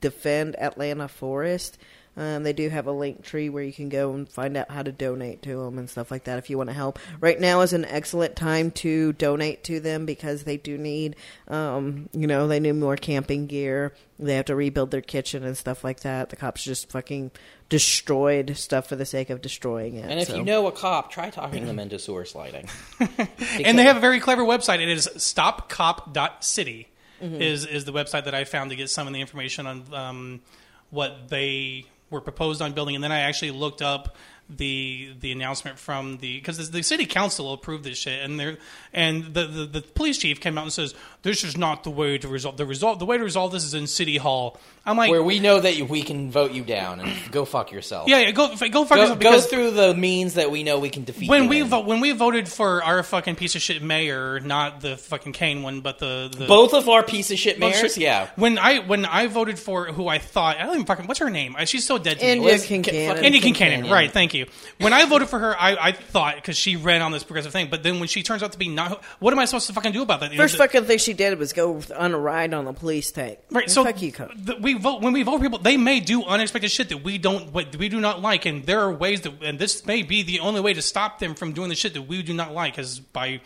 [0.00, 1.78] Defend Atlanta Forest.
[2.20, 4.92] Um, they do have a Linktree where you can go and find out how to
[4.92, 6.98] donate to them and stuff like that if you want to help.
[7.18, 11.16] Right now is an excellent time to donate to them because they do need,
[11.48, 13.94] um, you know, they need more camping gear.
[14.18, 16.28] They have to rebuild their kitchen and stuff like that.
[16.28, 17.30] The cops just fucking
[17.70, 20.04] destroyed stuff for the sake of destroying it.
[20.10, 20.36] and if so.
[20.36, 22.68] you know a cop, try talking them into sewer sliding.
[23.00, 24.80] and they have a very clever website.
[24.80, 26.88] It is stopcop.city
[27.22, 27.42] Mm-hmm.
[27.42, 30.40] is is the website that I found to get some of the information on um,
[30.88, 32.94] what they were proposed on building.
[32.94, 34.16] And then I actually looked up
[34.56, 38.56] the the announcement from the because the city council approved this shit, and they
[38.92, 42.16] and the, the the police chief came out and says this is not the way
[42.18, 42.98] to resolve the result.
[42.98, 44.58] The way to resolve this is in city hall.
[44.86, 48.08] I'm like, where we know that we can vote you down and go fuck yourself.
[48.08, 50.78] yeah, yeah, go go fuck Go, yourself go because through the means that we know
[50.78, 51.28] we can defeat.
[51.28, 54.80] when you we vo- when we voted for our fucking piece of shit mayor, not
[54.80, 57.98] the fucking Kane one, but the, the both of our piece of shit mayors, shit.
[57.98, 58.30] yeah.
[58.36, 61.28] When I when I voted for who I thought I don't even fucking what's her
[61.30, 61.56] name?
[61.56, 62.36] Uh, She's so dead to me.
[62.36, 63.08] Indya Liz- Kincannon.
[63.08, 63.82] fucking Indya Kincannon.
[63.84, 64.10] Kincannon, right?
[64.10, 64.46] Thank you.
[64.78, 67.68] When I voted for her, I, I thought because she ran on this progressive thing,
[67.70, 69.92] but then when she turns out to be not, what am I supposed to fucking
[69.92, 70.32] do about that?
[70.32, 73.10] You First the- fucking thing she did was go on a ride on the police
[73.10, 73.38] tank.
[73.50, 75.58] Right, And so fuck you, the, we vote when we vote people.
[75.58, 78.80] They may do unexpected shit that we don't, what we do not like, and there
[78.80, 81.68] are ways that, and this may be the only way to stop them from doing
[81.68, 83.40] the shit that we do not like, is by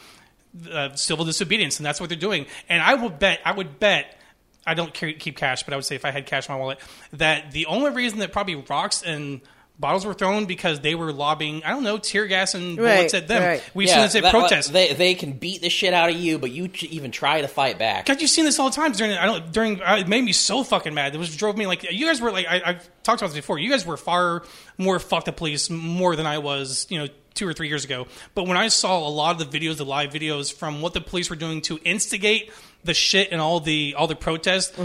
[0.71, 2.47] uh, civil disobedience, and that's what they're doing.
[2.69, 4.19] And I would bet, I would bet,
[4.67, 6.79] I don't keep cash, but I would say if I had cash in my wallet,
[7.12, 9.41] that the only reason that probably rocks and
[9.79, 13.22] bottles were thrown because they were lobbying, I don't know, tear gas and bullets Right,
[13.22, 13.43] at them.
[13.43, 13.62] right.
[13.75, 14.68] We've yeah, seen this at that- protests.
[14.68, 17.79] They they can beat the shit out of you, but you even try to fight
[17.79, 18.07] back.
[18.07, 19.12] God, you've seen this all the time during.
[19.12, 19.83] I don't during.
[19.83, 21.14] Uh, it made me so fucking mad.
[21.14, 22.47] It was drove me like you guys were like.
[22.47, 22.72] I, I
[23.03, 23.59] talked about this before.
[23.59, 24.43] You guys were far
[24.79, 28.07] more fuck the police more than I was, you know, two or three years ago.
[28.35, 31.01] But when I saw a lot of the videos, the live videos from what the
[31.01, 32.53] police were doing to instigate
[32.85, 34.76] the shit and all the all the protests,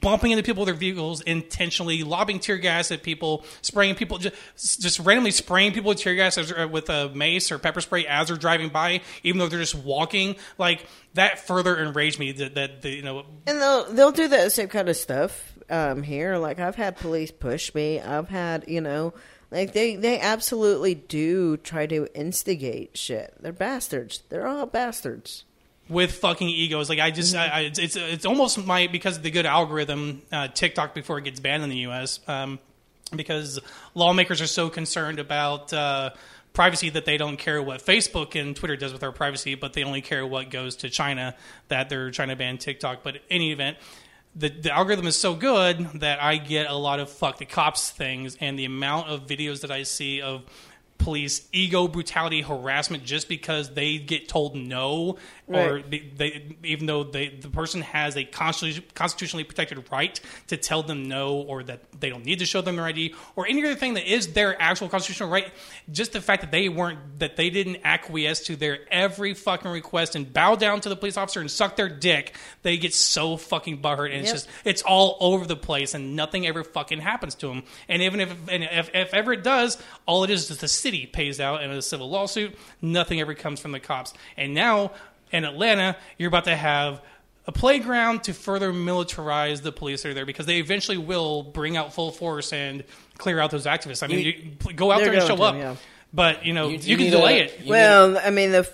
[0.00, 4.80] bumping into people with their vehicles intentionally, lobbing tear gas at people, spraying people, just,
[4.80, 8.06] just randomly spraying people with tear gas as, uh, with a mace or pepper spray
[8.06, 10.36] as they're driving by, even though they're just walking.
[10.58, 12.32] Like that further enraged me.
[12.32, 16.02] That, that the, you know, And they'll they'll do that same kind of stuff um,
[16.02, 16.36] here.
[16.36, 18.00] Like I've had police push me.
[18.00, 19.14] I've had you know,
[19.50, 23.34] like they they absolutely do try to instigate shit.
[23.40, 24.22] They're bastards.
[24.28, 25.44] They're all bastards.
[25.88, 26.88] With fucking egos.
[26.88, 30.22] Like I just, I, I, it's, it's it's almost my because of the good algorithm
[30.32, 32.20] uh, TikTok before it gets banned in the U.S.
[32.26, 32.58] Um,
[33.14, 33.60] because
[33.94, 35.72] lawmakers are so concerned about.
[35.72, 36.10] Uh,
[36.52, 39.84] privacy that they don't care what Facebook and Twitter does with our privacy, but they
[39.84, 41.36] only care what goes to China
[41.68, 43.02] that they're trying to ban TikTok.
[43.02, 43.76] But in any event,
[44.34, 47.90] the, the algorithm is so good that I get a lot of fuck the cops
[47.90, 50.44] things, and the amount of videos that I see of
[50.98, 55.18] police ego brutality harassment just because they get told no
[55.48, 60.82] or they, they even though they, the person has a constitutionally protected right to tell
[60.82, 63.74] them no or that they don't need to show them their ID or any other
[63.74, 65.52] thing that is their actual constitutional right
[65.90, 70.16] just the fact that they weren't that they didn't acquiesce to their every fucking request
[70.16, 73.80] and bow down to the police officer and suck their dick they get so fucking
[73.80, 77.48] butthurt and it's just it's all over the place and nothing ever fucking happens to
[77.48, 80.68] them and even if and if, if ever it does all it is is the
[80.68, 82.56] city pays out in a civil lawsuit.
[82.80, 84.12] Nothing ever comes from the cops.
[84.36, 84.92] And now
[85.32, 87.00] in atlanta you're about to have
[87.48, 91.76] a playground to further militarize the police that are there because they eventually will bring
[91.76, 92.82] out full force and
[93.18, 94.32] clear out those activists i mean You-
[94.66, 95.76] you, go out there and show up yeah.
[96.12, 98.68] but you know You- you, can delay a- it well, I mean the.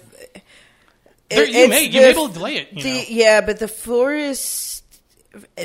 [1.30, 3.68] It- you may you the- may be able to delay it the- yeah, but the
[3.68, 4.84] forest,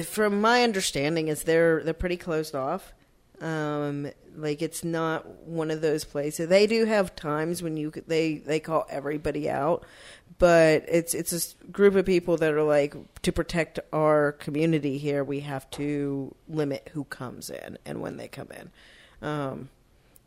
[0.05, 2.93] from my understanding, is they're they're pretty closed off.
[3.41, 6.47] Um, like it's not one of those places.
[6.47, 9.83] They do have times when you they they call everybody out,
[10.39, 15.23] but it's it's a group of people that are like to protect our community here.
[15.23, 19.27] We have to limit who comes in and when they come in.
[19.27, 19.69] Um,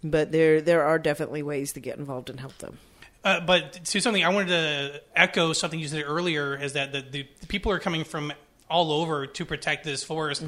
[0.02, 2.78] but there there are definitely ways to get involved and help them.
[3.22, 7.02] Uh, but to something I wanted to echo something you said earlier is that the,
[7.02, 8.32] the, the people are coming from
[8.70, 10.44] all over to protect this forest.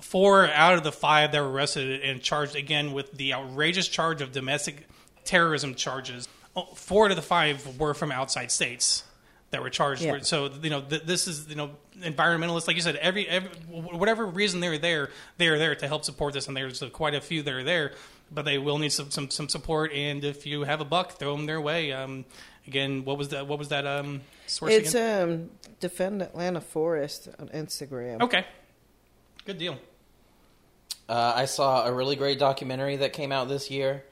[0.00, 4.20] Four out of the five that were arrested and charged again with the outrageous charge
[4.20, 4.88] of domestic
[5.24, 6.28] terrorism charges.
[6.56, 9.04] Oh, Four out of the five were from outside states
[9.50, 10.02] that were charged.
[10.02, 10.18] Yeah.
[10.22, 14.26] So you know th- this is you know environmentalists, like you said, every, every whatever
[14.26, 17.42] reason they're there, they're there to help support this, and there's uh, quite a few
[17.42, 17.92] that are there,
[18.32, 19.92] but they will need some some, some support.
[19.92, 21.92] And if you have a buck, throw them their way.
[21.92, 22.24] Um,
[22.66, 23.46] again, what was that?
[23.46, 25.22] What was that um, source It's again?
[25.22, 25.50] um
[25.80, 28.22] defend Atlanta Forest on Instagram.
[28.22, 28.44] okay,
[29.44, 29.78] good deal.
[31.08, 34.02] Uh, I saw a really great documentary that came out this year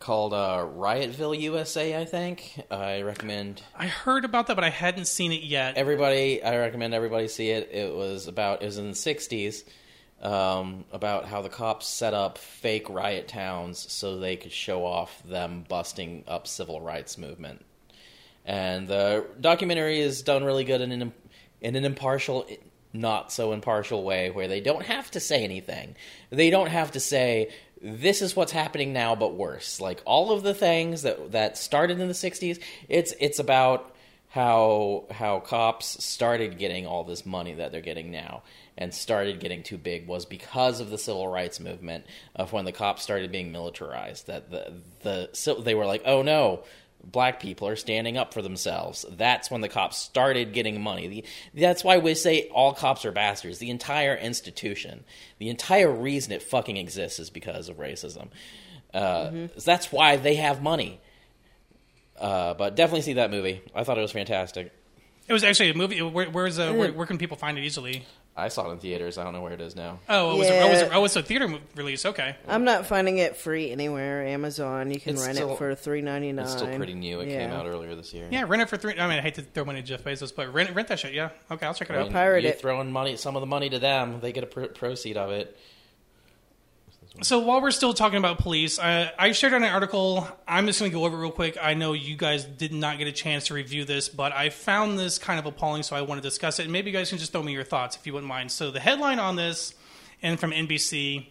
[0.00, 2.00] called uh, Riotsville, USA.
[2.00, 5.76] I think I recommend I heard about that, but I hadn't seen it yet.
[5.76, 6.42] everybody.
[6.42, 7.70] I recommend everybody see it.
[7.72, 9.64] It was about it was in the '60s.
[10.22, 15.22] Um, about how the cops set up fake riot towns so they could show off
[15.24, 17.62] them busting up civil rights movement.
[18.46, 21.12] And the documentary is done really good in an
[21.60, 22.46] in an impartial,
[22.94, 25.96] not so impartial way, where they don't have to say anything.
[26.30, 27.50] They don't have to say
[27.80, 29.80] this is what's happening now, but worse.
[29.80, 33.94] Like all of the things that that started in the '60s, it's it's about
[34.28, 38.42] how how cops started getting all this money that they're getting now
[38.76, 42.04] and started getting too big was because of the civil rights movement
[42.34, 46.22] of when the cops started being militarized that the the so they were like oh
[46.22, 46.62] no
[47.10, 49.04] black people are standing up for themselves.
[49.08, 51.08] That's when the cops started getting money.
[51.08, 53.58] The, that's why we say all cops are bastards.
[53.58, 55.04] The entire institution
[55.38, 58.28] the entire reason it fucking exists is because of racism.
[58.92, 61.00] Uh, that's why they have money.
[62.18, 63.60] Uh, but definitely see that movie.
[63.74, 64.72] I thought it was fantastic.
[65.28, 66.00] It was actually a movie.
[66.00, 68.06] Where, where's uh, where, where can people find it easily?
[68.38, 69.16] I saw it in theaters.
[69.16, 69.98] I don't know where it is now.
[70.10, 70.60] Oh, it was, Yeah.
[70.62, 72.04] oh, it was, oh, it's a theater release.
[72.04, 72.36] Okay.
[72.46, 74.26] I'm not finding it free anywhere.
[74.26, 76.44] Amazon, you can It's rent still- it for three ninety nine.
[76.44, 77.20] It's still pretty new.
[77.20, 78.28] It came out earlier this year.
[78.30, 78.92] Yeah, rent it for three.
[78.98, 81.14] I mean, I hate to throw money at Jeff Bezos, but rent rent that shit.
[81.14, 81.30] Yeah.
[81.50, 82.02] Okay, I'll check it I out.
[82.04, 82.60] mean, Pirate you it.
[82.60, 85.56] throwing money, some of the money to them, they get a pr- proceed of it.
[87.22, 90.28] So while we're still talking about police, uh, I shared an article.
[90.46, 91.56] I'm just going to go over it real quick.
[91.60, 94.98] I know you guys did not get a chance to review this, but I found
[94.98, 96.64] this kind of appalling, so I want to discuss it.
[96.64, 98.52] And maybe you guys can just throw me your thoughts if you wouldn't mind.
[98.52, 99.74] So the headline on this,
[100.22, 101.28] and from NBC,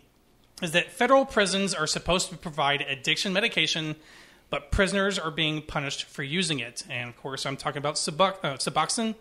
[0.63, 3.95] is that federal prisons are supposed to provide addiction medication,
[4.49, 6.83] but prisoners are being punished for using it.
[6.89, 9.13] And of course, I'm talking about Subox- uh, Suboxone.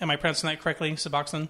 [0.00, 0.90] Am I pronouncing that correctly?
[0.92, 1.48] Suboxone.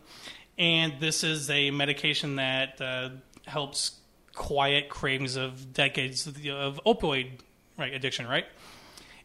[0.58, 3.11] And this is a medication that uh,
[3.46, 3.99] helps
[4.35, 7.41] quiet cravings of decades of, opioid
[7.78, 8.47] right addiction, right?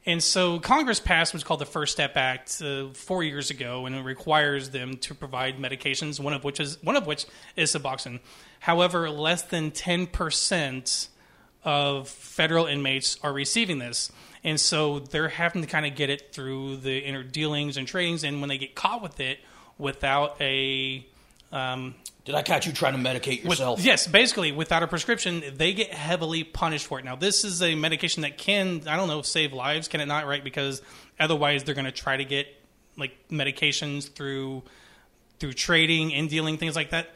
[0.08, 3.96] And so Congress passed what's called the First Step Act uh, four years ago, and
[3.96, 6.20] it requires them to provide medications.
[6.20, 7.26] One of which is one of which
[7.56, 8.20] is Suboxone.
[8.60, 11.08] However, less than ten percent
[11.64, 14.12] of federal inmates are receiving this,
[14.44, 18.24] and so they're having to kind of get it through the inner dealings and tradings.
[18.24, 19.40] And when they get caught with it
[19.80, 21.04] without a
[21.52, 21.96] um,
[22.26, 23.82] Did I catch you trying to medicate with- yourself?
[23.84, 27.06] yes, basically, without a prescription, they get heavily punished for it.
[27.06, 29.88] Now, this is a medication that can, I don't know, save lives.
[29.88, 30.26] Can it not?
[30.26, 30.44] Right?
[30.44, 30.82] Because
[31.20, 32.48] otherwise, they're going to try to get
[32.98, 34.64] like medications through
[35.38, 37.10] through trading and dealing things like that.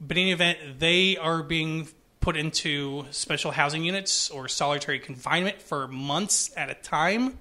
[0.00, 1.88] But in any event, they are being
[2.20, 7.38] put into special housing units or solitary confinement for months at a time,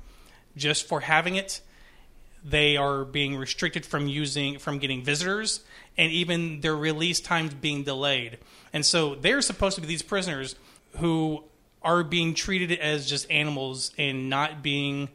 [0.58, 1.62] just for having it
[2.44, 5.62] they are being restricted from using from getting visitors
[5.98, 8.38] and even their release times being delayed.
[8.72, 10.56] And so they're supposed to be these prisoners
[10.98, 11.44] who
[11.82, 15.10] are being treated as just animals and not being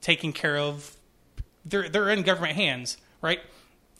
[0.00, 0.96] taken care of.
[1.64, 3.40] They're they're in government hands right?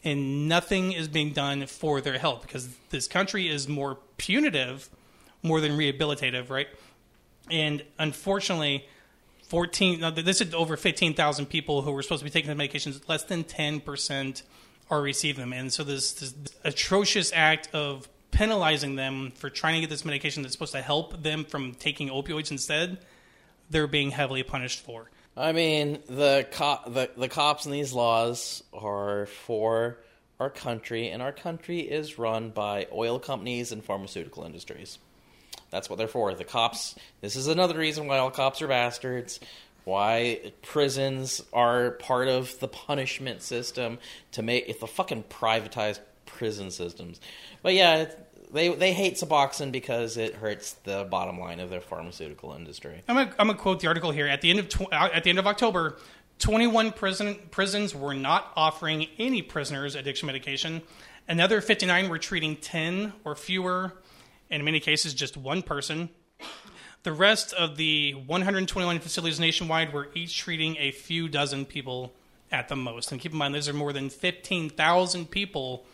[0.03, 4.89] And nothing is being done for their health because this country is more punitive
[5.43, 6.69] more than rehabilitative right?
[7.51, 8.87] And unfortunately
[9.49, 13.09] 14 no, this is over 15,000 people who were supposed to be taking the medications
[13.09, 14.43] less than 10%
[14.91, 16.35] are receiving them and so this, this
[16.65, 21.23] atrocious act of penalizing them for trying to get this medication that's supposed to help
[21.23, 22.99] them from taking opioids instead
[23.71, 28.63] they're being heavily punished for I mean, the, co- the the cops and these laws
[28.73, 29.99] are for
[30.39, 34.99] our country, and our country is run by oil companies and pharmaceutical industries.
[35.71, 36.35] That's what they're for.
[36.35, 36.97] The cops.
[37.21, 39.39] This is another reason why all cops are bastards.
[39.91, 43.99] Why prisons are part of the punishment system
[44.33, 47.21] to make if the fucking privatized prison systems.
[47.63, 48.07] But yeah,
[48.53, 53.03] they they hate Suboxone because it hurts the bottom line of their pharmaceutical industry.
[53.09, 54.27] I'm gonna, I'm gonna quote the article here.
[54.27, 55.97] At the end of tw- uh, at the end of October,
[56.39, 60.83] 21 prison prisons were not offering any prisoners addiction medication.
[61.29, 63.93] Another 59 were treating 10 or fewer,
[64.51, 66.09] and in many cases, just one person.
[67.03, 72.13] The rest of the 121 facilities nationwide were each treating a few dozen people
[72.53, 73.11] at the most.
[73.13, 75.87] And keep in mind, these are more than 15,000 people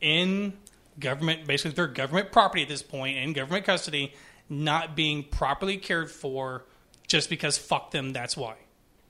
[0.00, 0.52] in
[0.98, 4.12] government, basically their government property at this point, in government custody,
[4.48, 6.64] not being properly cared for
[7.06, 8.56] just because fuck them, that's why.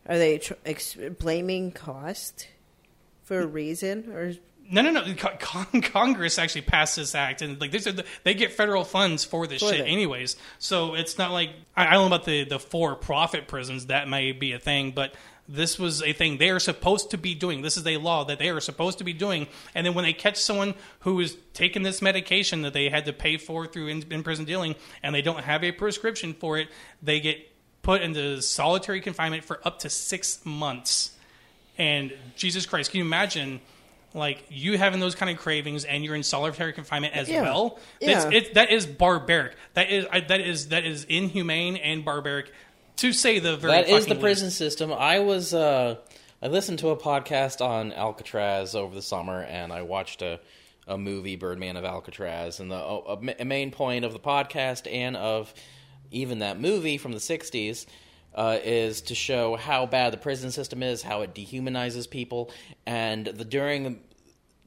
[0.07, 2.49] Are they tr- ex- blaming cost
[3.25, 4.35] for a reason, or
[4.71, 5.15] No, no, no.
[5.41, 9.63] Con- Congress actually passed this act, and like the, they get federal funds for this
[9.63, 10.37] For shit, anyways.
[10.59, 13.87] So it's not like I, I don't know about the the for profit prisons.
[13.87, 15.15] That may be a thing, but
[15.49, 17.63] this was a thing they are supposed to be doing.
[17.63, 19.49] This is a law that they are supposed to be doing.
[19.75, 23.15] And then when they catch someone who is taking this medication that they had to
[23.15, 26.69] pay for through in, in prison dealing, and they don't have a prescription for it,
[27.03, 27.39] they get
[27.81, 31.13] put into solitary confinement for up to six months.
[31.79, 33.61] And Jesus Christ, can you imagine,
[34.19, 37.43] like you having those kind of cravings and you're in solitary confinement as Yeah.
[37.43, 37.79] well?
[38.01, 38.21] Yeah.
[38.21, 39.55] That's, it, that is barbaric.
[39.75, 42.53] That is I, that is that is inhumane and barbaric,
[42.97, 43.73] to say the very.
[43.73, 44.93] That is the fucking prison system.
[44.93, 45.97] I was uh,
[46.43, 50.41] I listened to a podcast on Alcatraz over the summer, and I watched a
[50.87, 55.17] a movie, Birdman of Alcatraz, and the a, a main point of the podcast and
[55.17, 55.53] of
[56.11, 57.87] even that movie from the '60s.
[58.35, 62.53] Uh, is to show how bad the prison system is, how it dehumanizes people,
[62.87, 63.99] and the during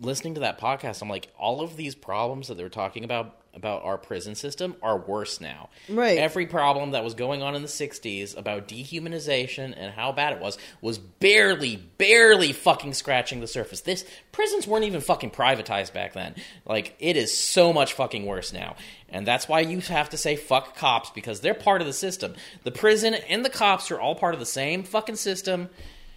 [0.01, 3.83] listening to that podcast, I'm like, all of these problems that they're talking about about
[3.83, 5.69] our prison system are worse now.
[5.89, 6.17] Right.
[6.17, 10.39] Every problem that was going on in the 60s about dehumanization and how bad it
[10.39, 13.81] was was barely, barely fucking scratching the surface.
[13.81, 16.35] This prisons weren't even fucking privatized back then.
[16.65, 18.75] Like it is so much fucking worse now.
[19.09, 22.35] And that's why you have to say fuck cops because they're part of the system.
[22.63, 25.69] The prison and the cops are all part of the same fucking system.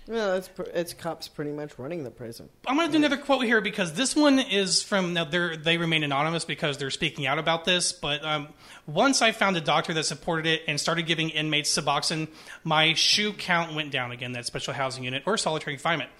[0.06, 2.50] Well, it's it's cops pretty much running the prison.
[2.66, 5.24] I'm going to do another quote here because this one is from now.
[5.24, 7.92] They're, they remain anonymous because they're speaking out about this.
[7.92, 8.48] But um,
[8.86, 12.28] once I found a doctor that supported it and started giving inmates Suboxone,
[12.64, 14.32] my SHU count went down again.
[14.32, 16.10] That special housing unit or solitary confinement.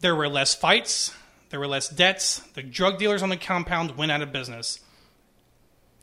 [0.00, 1.14] There were less fights.
[1.48, 2.40] There were less debts.
[2.52, 4.80] The drug dealers on the compound went out of business.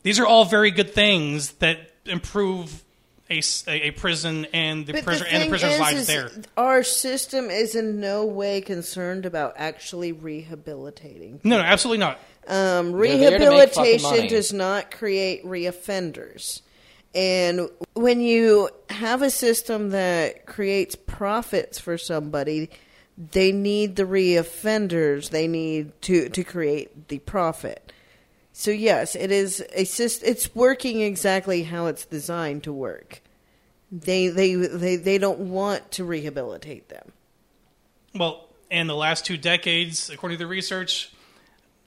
[0.01, 2.83] These are all very good things that improve
[3.31, 5.99] a, s- a- a prison and the, But prisoner the and the prisoner's is, lives
[6.01, 6.29] is there.
[6.57, 11.39] our system is in no way concerned about actually rehabilitating.
[11.43, 12.19] No, no, absolutely not.
[12.47, 16.61] Um, They're there to make fucking rehabilitation does not create reoffenders.
[17.13, 22.69] And when you have a system that creates profits for somebody,
[23.17, 25.29] they need the reoffenders.
[25.29, 27.91] They need to, to create the profit.
[28.53, 33.21] So yes, it is a syst- It's working exactly how it's designed to work.
[33.91, 37.11] They they they they don't want to rehabilitate them.
[38.15, 41.11] Well, in the last two decades, according to the research,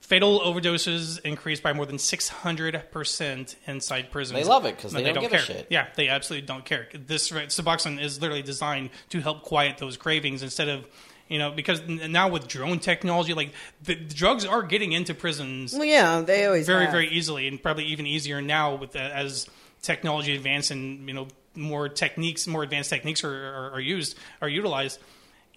[0.01, 4.39] fatal overdoses increased by more than 600% inside prisons.
[4.39, 5.45] They love it because they don't give a care.
[5.45, 5.67] shit.
[5.71, 6.89] Yeah, they absolutely don't care.
[6.95, 10.87] This Suboxone is literally designed to help quiet those cravings instead of,
[11.35, 13.51] you know, because now with drone technology, like
[13.83, 16.93] the, the drugs are getting into prisons Well, yeah, they always very have.
[16.93, 19.49] very easily and probably even easier now with the, as
[19.83, 21.27] technology advances and you know
[21.57, 25.01] more techniques more advanced techniques are, are, are used are utilized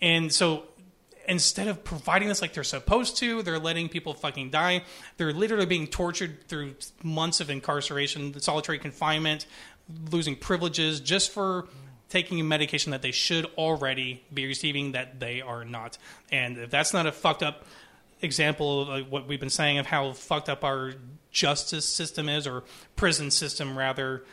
[0.01, 0.63] and so
[1.27, 4.83] instead of providing this like they're supposed to they're letting people fucking die
[5.17, 6.73] they're literally being tortured through
[7.03, 9.45] months of incarceration solitary confinement
[10.11, 11.67] losing privileges just for
[12.09, 15.97] taking a medication that they should already be receiving that they are not
[16.31, 17.65] and if that's not a fucked up
[18.21, 20.93] example of what we've been saying of how fucked up our
[21.31, 22.63] justice system is, or
[22.95, 24.23] prison system rather.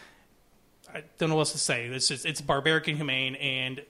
[0.93, 1.87] I don't know what else to say.
[1.87, 3.83] It's just it's barbaric and humane, and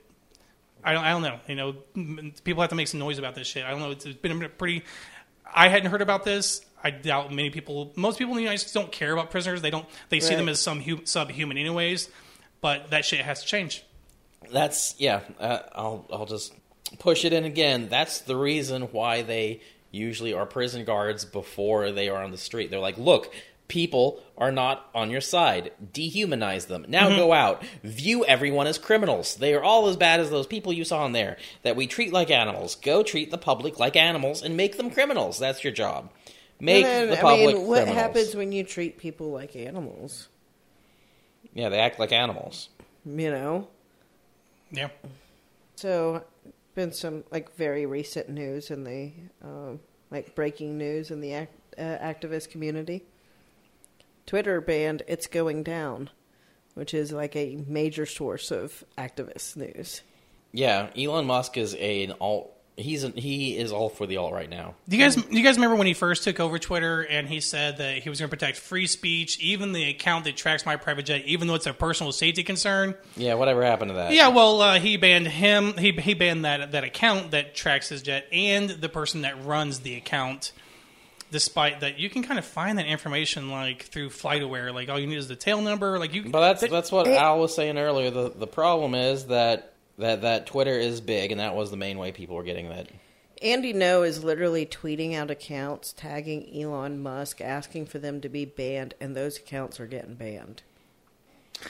[0.82, 1.39] I don't I don't know.
[1.47, 3.64] You know, people have to make some noise about this shit.
[3.64, 3.91] I don't know.
[3.91, 4.85] It's, it's been a pretty.
[5.55, 6.64] I hadn't heard about this.
[6.82, 7.93] I doubt many people.
[7.97, 9.62] Most people in the United States don't care about prisoners.
[9.62, 9.87] They don't.
[10.09, 12.09] They see them as some hu- subhuman, anyways.
[12.65, 13.85] But that shit has to change.
[14.51, 15.21] That's yeah.
[15.39, 16.55] Uh, I'll I'll just
[16.99, 17.91] push it in again.
[17.91, 19.61] That's the reason why they
[19.91, 22.71] usually are prison guards before they are on the street.
[22.71, 23.31] They're like, look,
[23.69, 25.73] people are not on your side.
[25.93, 26.87] Dehumanize them.
[26.89, 27.62] Now go out.
[27.83, 29.35] View everyone as criminals.
[29.35, 32.15] They are all as bad as those people you saw in there that we treat
[32.15, 32.77] like animals.
[32.77, 35.39] Go treat the public like animals and make them criminals.
[35.39, 36.11] That's your job.
[36.61, 37.99] Make And then, the public I mean, what criminals.
[37.99, 40.29] happens when you treat people like animals?
[41.55, 42.69] Yeah, they act like animals.
[43.07, 43.69] You know.
[44.71, 44.89] Yeah.
[45.77, 46.25] So,
[46.75, 49.81] been some like very recent news in the um,
[50.11, 53.05] like breaking news in the act, uh, activist community.
[54.27, 56.11] Twitter banned "It's Going Down,"
[56.75, 60.03] which is like a major source of activist news.
[60.53, 62.54] Yeah, Elon Musk is a, an alt.
[62.77, 64.75] He's an, he is all for the alt right now.
[64.89, 67.39] Do you guys, do you guys remember when he first took over Twitter and he
[67.39, 70.75] said that he was going to protect free speech, even the account that tracks my
[70.75, 72.97] private jet, even though it's a personal safety concern?
[73.16, 74.12] Yeah, whatever happened to that?
[74.12, 75.75] Yeah, well, uh, he banned him.
[75.79, 79.81] He he banned that that account that tracks his jet and the person that runs
[79.81, 80.51] the account.
[81.31, 84.75] Despite that, you can kind of find that information like through FlightAware.
[84.75, 85.99] Like all you need is the tail number.
[85.99, 88.11] Like you, But that's that's what Al was saying earlier.
[88.11, 91.99] The the problem is that that that Twitter is big, and that was the main
[91.99, 92.88] way people were getting that.
[93.42, 98.45] Andy Ngo is literally tweeting out accounts tagging Elon Musk, asking for them to be
[98.45, 100.62] banned, and those accounts are getting banned.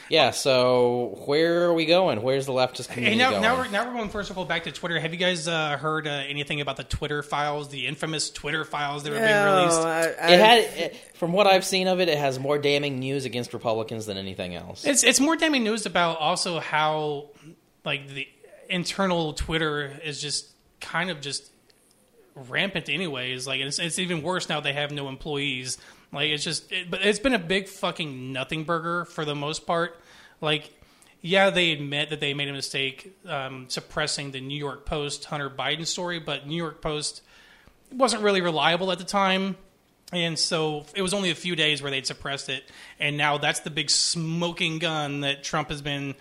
[0.08, 0.30] Yeah.
[0.30, 2.22] So where are we going?
[2.22, 3.42] Where's the leftist Hey, now, going?
[3.42, 4.98] now we're now we're going first of all back to Twitter.
[4.98, 9.02] Have you guys uh, heard uh, anything about the Twitter files, the infamous Twitter files
[9.02, 9.80] that were being released?
[9.80, 13.24] I, it had, it, from what I've seen of it, it has more damning news
[13.24, 14.84] against Republicans than anything else.
[14.84, 17.30] It's it's more damning news about also how
[17.84, 18.28] like the
[18.68, 21.50] internal Twitter is just kind of just
[22.34, 23.46] rampant anyways.
[23.46, 25.78] Like it's it's even worse now they have no employees.
[26.12, 29.66] Like it's just it, but it's been a big fucking nothing burger for the most
[29.66, 30.00] part.
[30.40, 30.72] Like
[31.20, 35.48] yeah, they admit that they made a mistake um, suppressing the New York Post Hunter
[35.48, 37.22] Biden story, but New York Post
[37.90, 39.56] wasn't really reliable at the time.
[40.12, 42.64] And so it was only a few days where they'd suppressed it.
[43.00, 46.14] And now that's the big smoking gun that Trump has been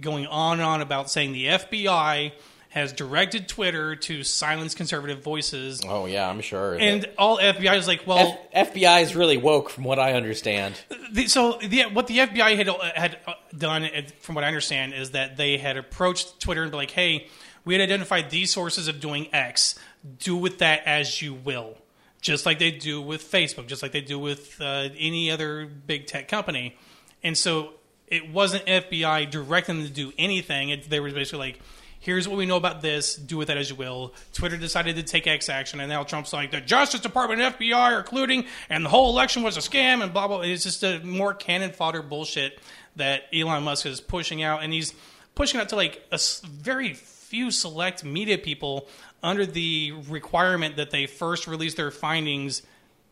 [0.00, 2.32] going on and on about saying the FBI
[2.70, 5.82] has directed Twitter to silence conservative voices.
[5.86, 6.74] oh yeah, I'm sure.
[6.74, 10.80] And all FBI is like, well, F- FBI is really woke, from what I understand.
[11.12, 13.18] the, so the, what the FBI had had
[13.56, 16.92] done, uh, from what I understand, is that they had approached Twitter and be like,
[16.92, 17.26] "Hey,
[17.66, 19.78] we had identified these sources of doing X.
[20.18, 21.76] Do with that as you will."
[22.22, 26.06] Just like they do with Facebook, just like they do with uh, any other big
[26.06, 26.76] tech company,
[27.22, 27.74] and so
[28.12, 30.68] it wasn't FBI directing them to do anything.
[30.68, 31.60] It, they were basically like,
[31.98, 33.16] "Here's what we know about this.
[33.16, 36.32] Do with that as you will." Twitter decided to take X action, and now Trump's
[36.32, 40.02] like, "The Justice Department and FBI are colluding, and the whole election was a scam,"
[40.02, 40.42] and blah blah.
[40.42, 42.60] It's just a more cannon fodder bullshit
[42.96, 44.92] that Elon Musk is pushing out, and he's
[45.34, 48.88] pushing out to like a very few select media people
[49.22, 52.60] under the requirement that they first release their findings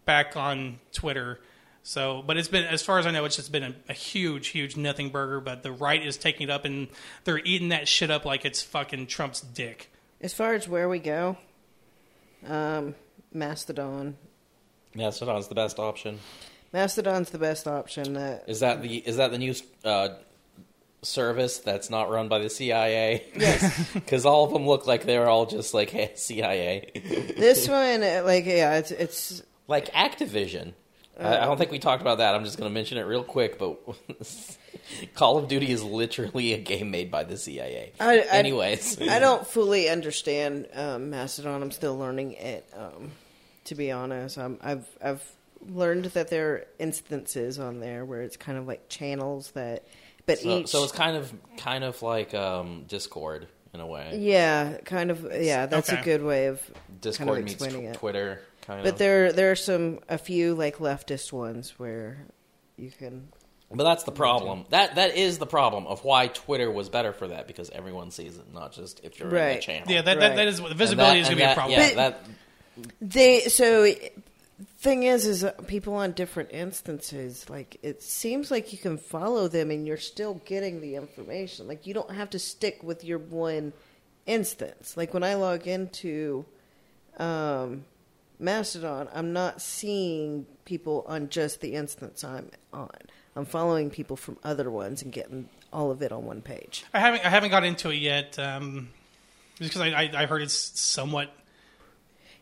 [0.04, 1.40] back on Twitter.
[1.82, 4.48] So, but it's been, as far as I know, it's just been a, a huge,
[4.48, 5.40] huge nothing burger.
[5.40, 6.88] But the right is taking it up, and
[7.24, 9.90] they're eating that shit up like it's fucking Trump's dick.
[10.20, 11.38] As far as where we go,
[12.46, 12.94] um,
[13.32, 14.16] Mastodon.
[14.94, 16.18] Mastodon's the best option.
[16.72, 18.16] Mastodon's the best option.
[18.16, 19.54] Uh, Is that the is that the new
[19.84, 20.10] uh,
[21.02, 23.24] service that's not run by the CIA?
[23.34, 26.90] yes, Because all of them look like they're all just like hey, CIA,
[27.36, 30.74] this one, uh, like, yeah, it's it's like Activision.
[31.20, 32.34] I, I don't think we talked about that.
[32.34, 33.78] I'm just going to mention it real quick, but
[35.14, 37.92] Call of Duty is literally a game made by the CIA.
[38.00, 41.62] I, I, Anyways, I don't fully understand um, Mastodon.
[41.62, 42.68] I'm still learning it.
[42.76, 43.10] Um,
[43.64, 45.22] to be honest, um, I've I've
[45.68, 49.84] learned that there are instances on there where it's kind of like channels that,
[50.26, 54.16] but so, each so it's kind of kind of like um, Discord in a way.
[54.18, 55.66] yeah, kind of yeah.
[55.66, 56.00] That's Okay.
[56.00, 56.60] a good way of
[57.00, 57.98] Discord kind of meets explaining tw- it.
[57.98, 58.98] Twitter, kind But of.
[58.98, 62.26] there there are some a few like leftist ones where
[62.76, 63.28] you can
[63.72, 64.64] But that's the problem.
[64.70, 68.36] That that is the problem of why Twitter was better for that because everyone sees
[68.36, 69.90] it, not just if you're in the channel.
[69.90, 70.20] Yeah, that, Right.
[70.20, 71.80] that, that is the visibility that- is going to be a problem.
[71.80, 72.20] Yeah, that
[73.00, 74.12] They so the
[74.78, 79.48] thing is is uh, people on different instances like it seems like you can follow
[79.48, 81.66] them and you're still getting the information.
[81.68, 83.72] Like you don't have to stick with your one
[84.26, 84.96] instance.
[84.96, 86.44] Like when I log into
[87.18, 87.84] um,
[88.40, 92.90] Mastodon, I'm not seeing people on just the instance I'm on.
[93.36, 96.84] I'm following people from other ones and getting all of it on one page.
[96.92, 98.88] I haven't I haven't got into it yet um,
[99.58, 101.30] because I, I, I heard it's somewhat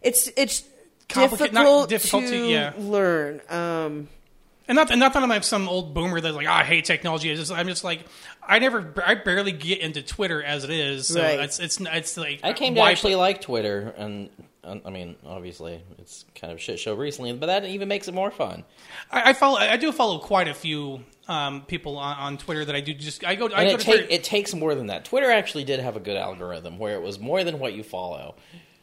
[0.02, 0.64] It's it's
[1.08, 2.72] Complica- not difficult, difficult to- to, yeah.
[2.78, 3.40] learn.
[3.48, 4.08] Um,
[4.68, 6.84] And not, and not that I'm like some old boomer that's like, oh, I hate
[6.84, 7.30] technology.
[7.30, 8.00] It's just, I'm just like,
[8.46, 11.06] I never, I barely get into Twitter as it is.
[11.06, 11.40] So Right.
[11.40, 15.16] it's, it's, it's like, I came to actually put- like Twitter, and, and I mean,
[15.24, 18.64] obviously, it's kind of a shit show recently, but that even makes it more fun.
[19.10, 22.74] I, I follow, I do follow quite a few um, people on, on Twitter that
[22.74, 24.89] I do just, I go, I And go it, to take, it takes more than
[24.89, 25.05] that.
[25.05, 28.35] Twitter actually did have a good algorithm where it was more than what you follow.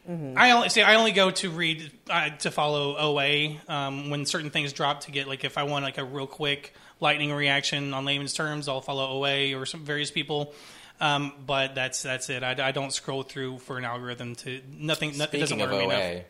[0.08, 0.82] I only see.
[0.82, 5.10] I only go to read uh, to follow OA um, when certain things drop to
[5.10, 8.80] get like if I want like a real quick lightning reaction on layman's terms, I'll
[8.80, 10.54] follow OA or some various people.
[11.00, 12.42] Um, but that's that's it.
[12.42, 15.16] I, I don't scroll through for an algorithm to nothing.
[15.18, 16.24] no- it doesn't Speaking of work me OA, enough.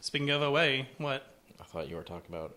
[0.00, 1.26] Speaking of OA, what?
[1.60, 2.56] I thought you were talking about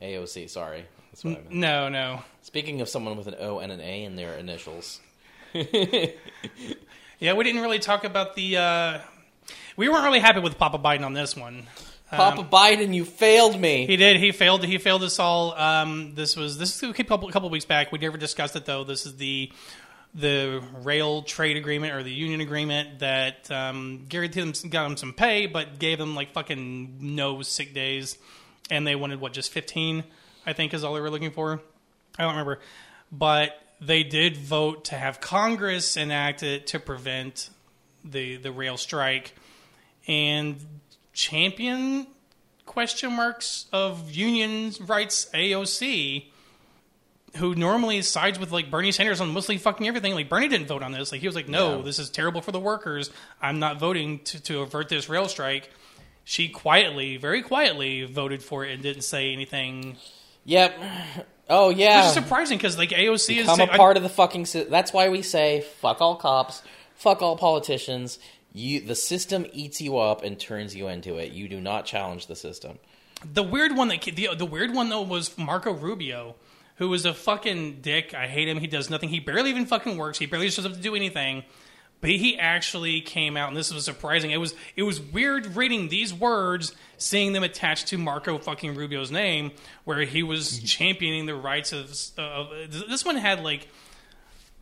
[0.00, 0.48] AOC.
[0.48, 1.52] Sorry, that's what I meant.
[1.52, 2.22] No, no.
[2.42, 5.00] Speaking of someone with an O and an A in their initials,
[5.52, 8.56] Yeah, we didn't really talk about the.
[8.56, 9.00] Uh,
[9.76, 11.66] we weren't really happy with Papa Biden on this one.
[12.10, 13.86] Papa Biden, you failed me.
[13.86, 14.16] He did.
[14.16, 14.64] He failed.
[14.64, 15.52] He failed us all.
[15.54, 17.92] Um, this was this is a couple a couple weeks back.
[17.92, 18.84] We never discussed it though.
[18.84, 19.52] This is the
[20.14, 25.12] the rail trade agreement or the union agreement that um, guaranteed them got them some
[25.12, 28.18] pay, but gave them like fucking no sick days,
[28.70, 30.04] and they wanted what just fifteen,
[30.46, 31.60] I think, is all they were looking for.
[32.18, 32.60] I don't remember,
[33.12, 37.50] but they did vote to have Congress enact it to prevent
[38.04, 39.34] the the rail strike,
[40.08, 40.56] and
[41.12, 42.06] champion
[42.66, 46.29] question marks of union rights AOC,
[47.36, 50.14] who normally sides with like Bernie Sanders on mostly fucking everything.
[50.14, 51.12] Like Bernie didn't vote on this.
[51.12, 51.82] Like he was like, no, Yeah.
[51.82, 53.10] this is terrible for the workers.
[53.40, 55.70] I'm not voting to, to avert this rail strike.
[56.24, 59.96] She quietly, very quietly, voted for it and didn't say anything,
[60.44, 60.78] Yep.
[61.48, 61.98] Oh yeah.
[61.98, 64.46] which is surprising because like AOC is Become a I- part of the fucking.
[64.68, 66.62] That's why we say fuck all cops,
[66.94, 68.18] fuck all politicians.
[68.52, 71.30] You, the system eats you up and turns you into it.
[71.32, 72.78] You do not challenge the system.
[73.32, 76.36] The weird one that the the weird one though was Marco Rubio,
[76.80, 78.14] who was a fucking dick.
[78.14, 78.58] I hate him.
[78.58, 79.10] He does nothing.
[79.10, 80.18] He barely even fucking works.
[80.18, 81.44] He barely shows up to do anything.
[82.00, 84.30] But he actually came out, and this was surprising.
[84.30, 89.10] It was it was weird reading these words, seeing them attached to Marco fucking Rubio's
[89.10, 89.52] name,
[89.84, 91.94] where he was championing the rights of.
[92.16, 93.68] of this one had like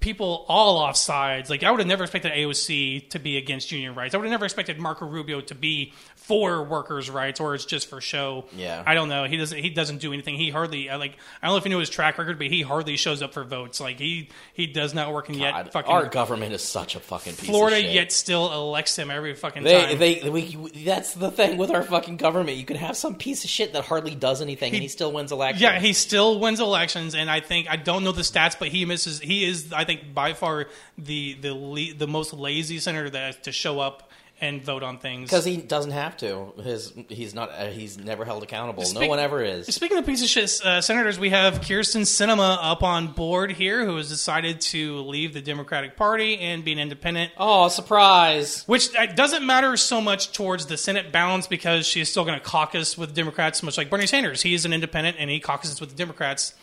[0.01, 1.49] people all off sides.
[1.51, 4.17] Like I would have never expected AOC to be against union rights.
[4.17, 5.93] I would have never expected Marco Rubio to be
[6.29, 8.45] for workers' rights, or it's just for show.
[8.55, 8.83] Yeah.
[8.87, 9.25] I don't know.
[9.25, 9.59] He doesn't.
[9.59, 10.37] He doesn't do anything.
[10.37, 11.17] He hardly like.
[11.43, 13.43] I don't know if you know his track record, but he hardly shows up for
[13.45, 13.81] votes.
[13.81, 17.33] Like he he does not work, and yet fucking our government is such a fucking
[17.35, 17.93] piece Florida of shit.
[17.95, 19.99] yet still elects him every fucking They, time.
[19.99, 22.59] they, we, that's the thing with our fucking government.
[22.59, 25.33] You can have some piece of shit that hardly does anything, and he still wins
[25.33, 25.63] elections.
[25.63, 28.85] Yeah, he still wins elections, and I think I don't know the stats, but he
[28.85, 29.19] misses.
[29.19, 30.67] He is, I think, by far
[30.99, 34.08] the the le- the most lazy senator that to show up
[34.41, 35.31] and vote on things.
[35.31, 36.53] because he doesn't have to.
[36.63, 37.51] His he's not.
[37.51, 38.85] Uh, he's never held accountable.
[38.93, 39.67] no one ever is.
[39.67, 43.85] Speaking of piece of shit uh, senators, we have Kyrsten Sinema up on board here,
[43.85, 47.33] who has decided to leave the Democratic Party and be an independent.
[47.37, 48.63] Oh, surprise!
[48.67, 52.45] Which uh, doesn't matter so much towards the Senate balance because she's still going to
[52.45, 54.43] caucus with Democrats, much like Bernie Sanders.
[54.43, 56.55] He is an independent and he caucuses with the Democrats.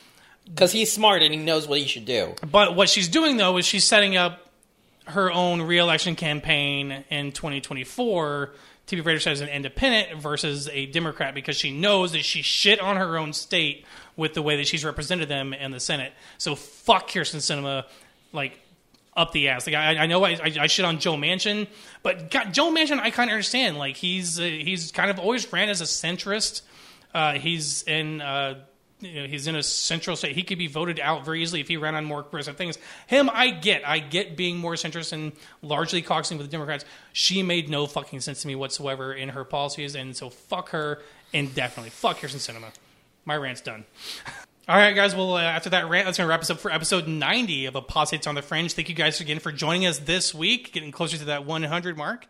[0.48, 2.36] Because he's smart and he knows what he should do.
[2.52, 4.45] But what she's doing though is she's setting up
[5.08, 8.52] her own reelection campaign in 2024
[8.88, 12.80] to be registered as an independent versus a Democrat because she knows that she shit
[12.80, 16.14] on her own state with the way that she's represented them in the Senate.
[16.38, 17.86] So fuck Kyrsten Sinema,
[18.32, 18.60] like
[19.16, 19.66] up the ass.
[19.66, 21.68] Like I, I know I, I, shit on Joe Manchin,
[22.04, 23.78] but God, Joe Manchin I kind of understand.
[23.78, 26.62] Like he's uh, he's kind of always ran as a centrist.
[27.14, 28.22] Uh, he's in.
[28.22, 28.60] Uh,
[29.06, 30.36] you know, he's in a central state.
[30.36, 32.78] He could be voted out very easily if he ran on more progressive things.
[33.08, 33.88] Him, I get.
[33.88, 36.86] I get being more centrist and largely caucusing with the Democrats.
[37.14, 41.02] She made no fucking sense to me whatsoever in her policies, and so fuck her
[41.34, 41.92] indefinitely.
[41.92, 42.72] Fuck Kyrsten Sinema.
[43.26, 43.86] My rant's done.
[44.68, 45.14] All right, guys.
[45.14, 47.76] Well, uh, after that rant, that's going to wrap us up for episode 90 of
[47.76, 48.74] Apostates on the Fringe.
[48.74, 52.26] Thank you guys again for joining us this week, getting closer to that 100 mark.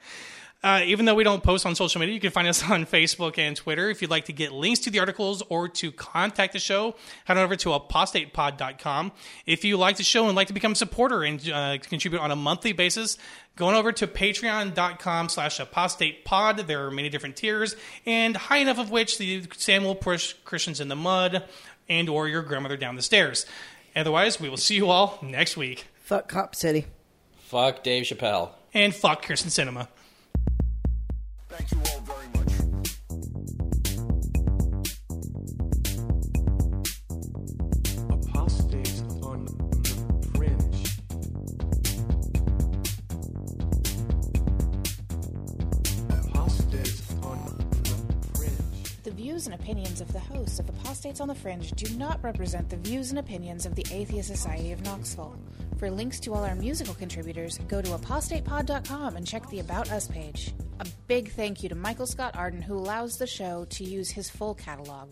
[0.66, 3.38] Uh, even though we don't post on social media, you can find us on Facebook
[3.38, 3.88] and Twitter.
[3.92, 7.38] If you'd like to get links to the articles or to contact the show, head
[7.38, 9.12] on over to apostatepod.com.
[9.46, 12.32] If you like the show and like to become a supporter and uh, contribute on
[12.32, 13.20] a monthly basis,
[13.56, 16.66] going over to patreon.com slash apostatepod.
[16.66, 17.76] There are many different tiers,
[18.08, 21.44] and high enough of which the Sam will push Christians in the mud
[21.88, 23.46] and or your grandmother down the stairs.
[23.96, 25.86] Otherwise, we will see you all next week.
[26.02, 26.88] Fuck Cop City.
[27.38, 28.50] Fuck Dave Chappelle.
[28.74, 29.88] And fuck Kyrsten Sinema.
[31.58, 31.95] Thank you all
[49.46, 53.10] and opinions of the hosts of Apostates on the Fringe do not represent the views
[53.10, 55.36] and opinions of the Atheist Society of Knoxville.
[55.78, 60.08] For links to all our musical contributors, go to apostatepod.com and check the About Us
[60.08, 60.54] page.
[60.80, 64.30] A big thank you to Michael Scott Arden, who allows the show to use his
[64.30, 65.10] full catalog.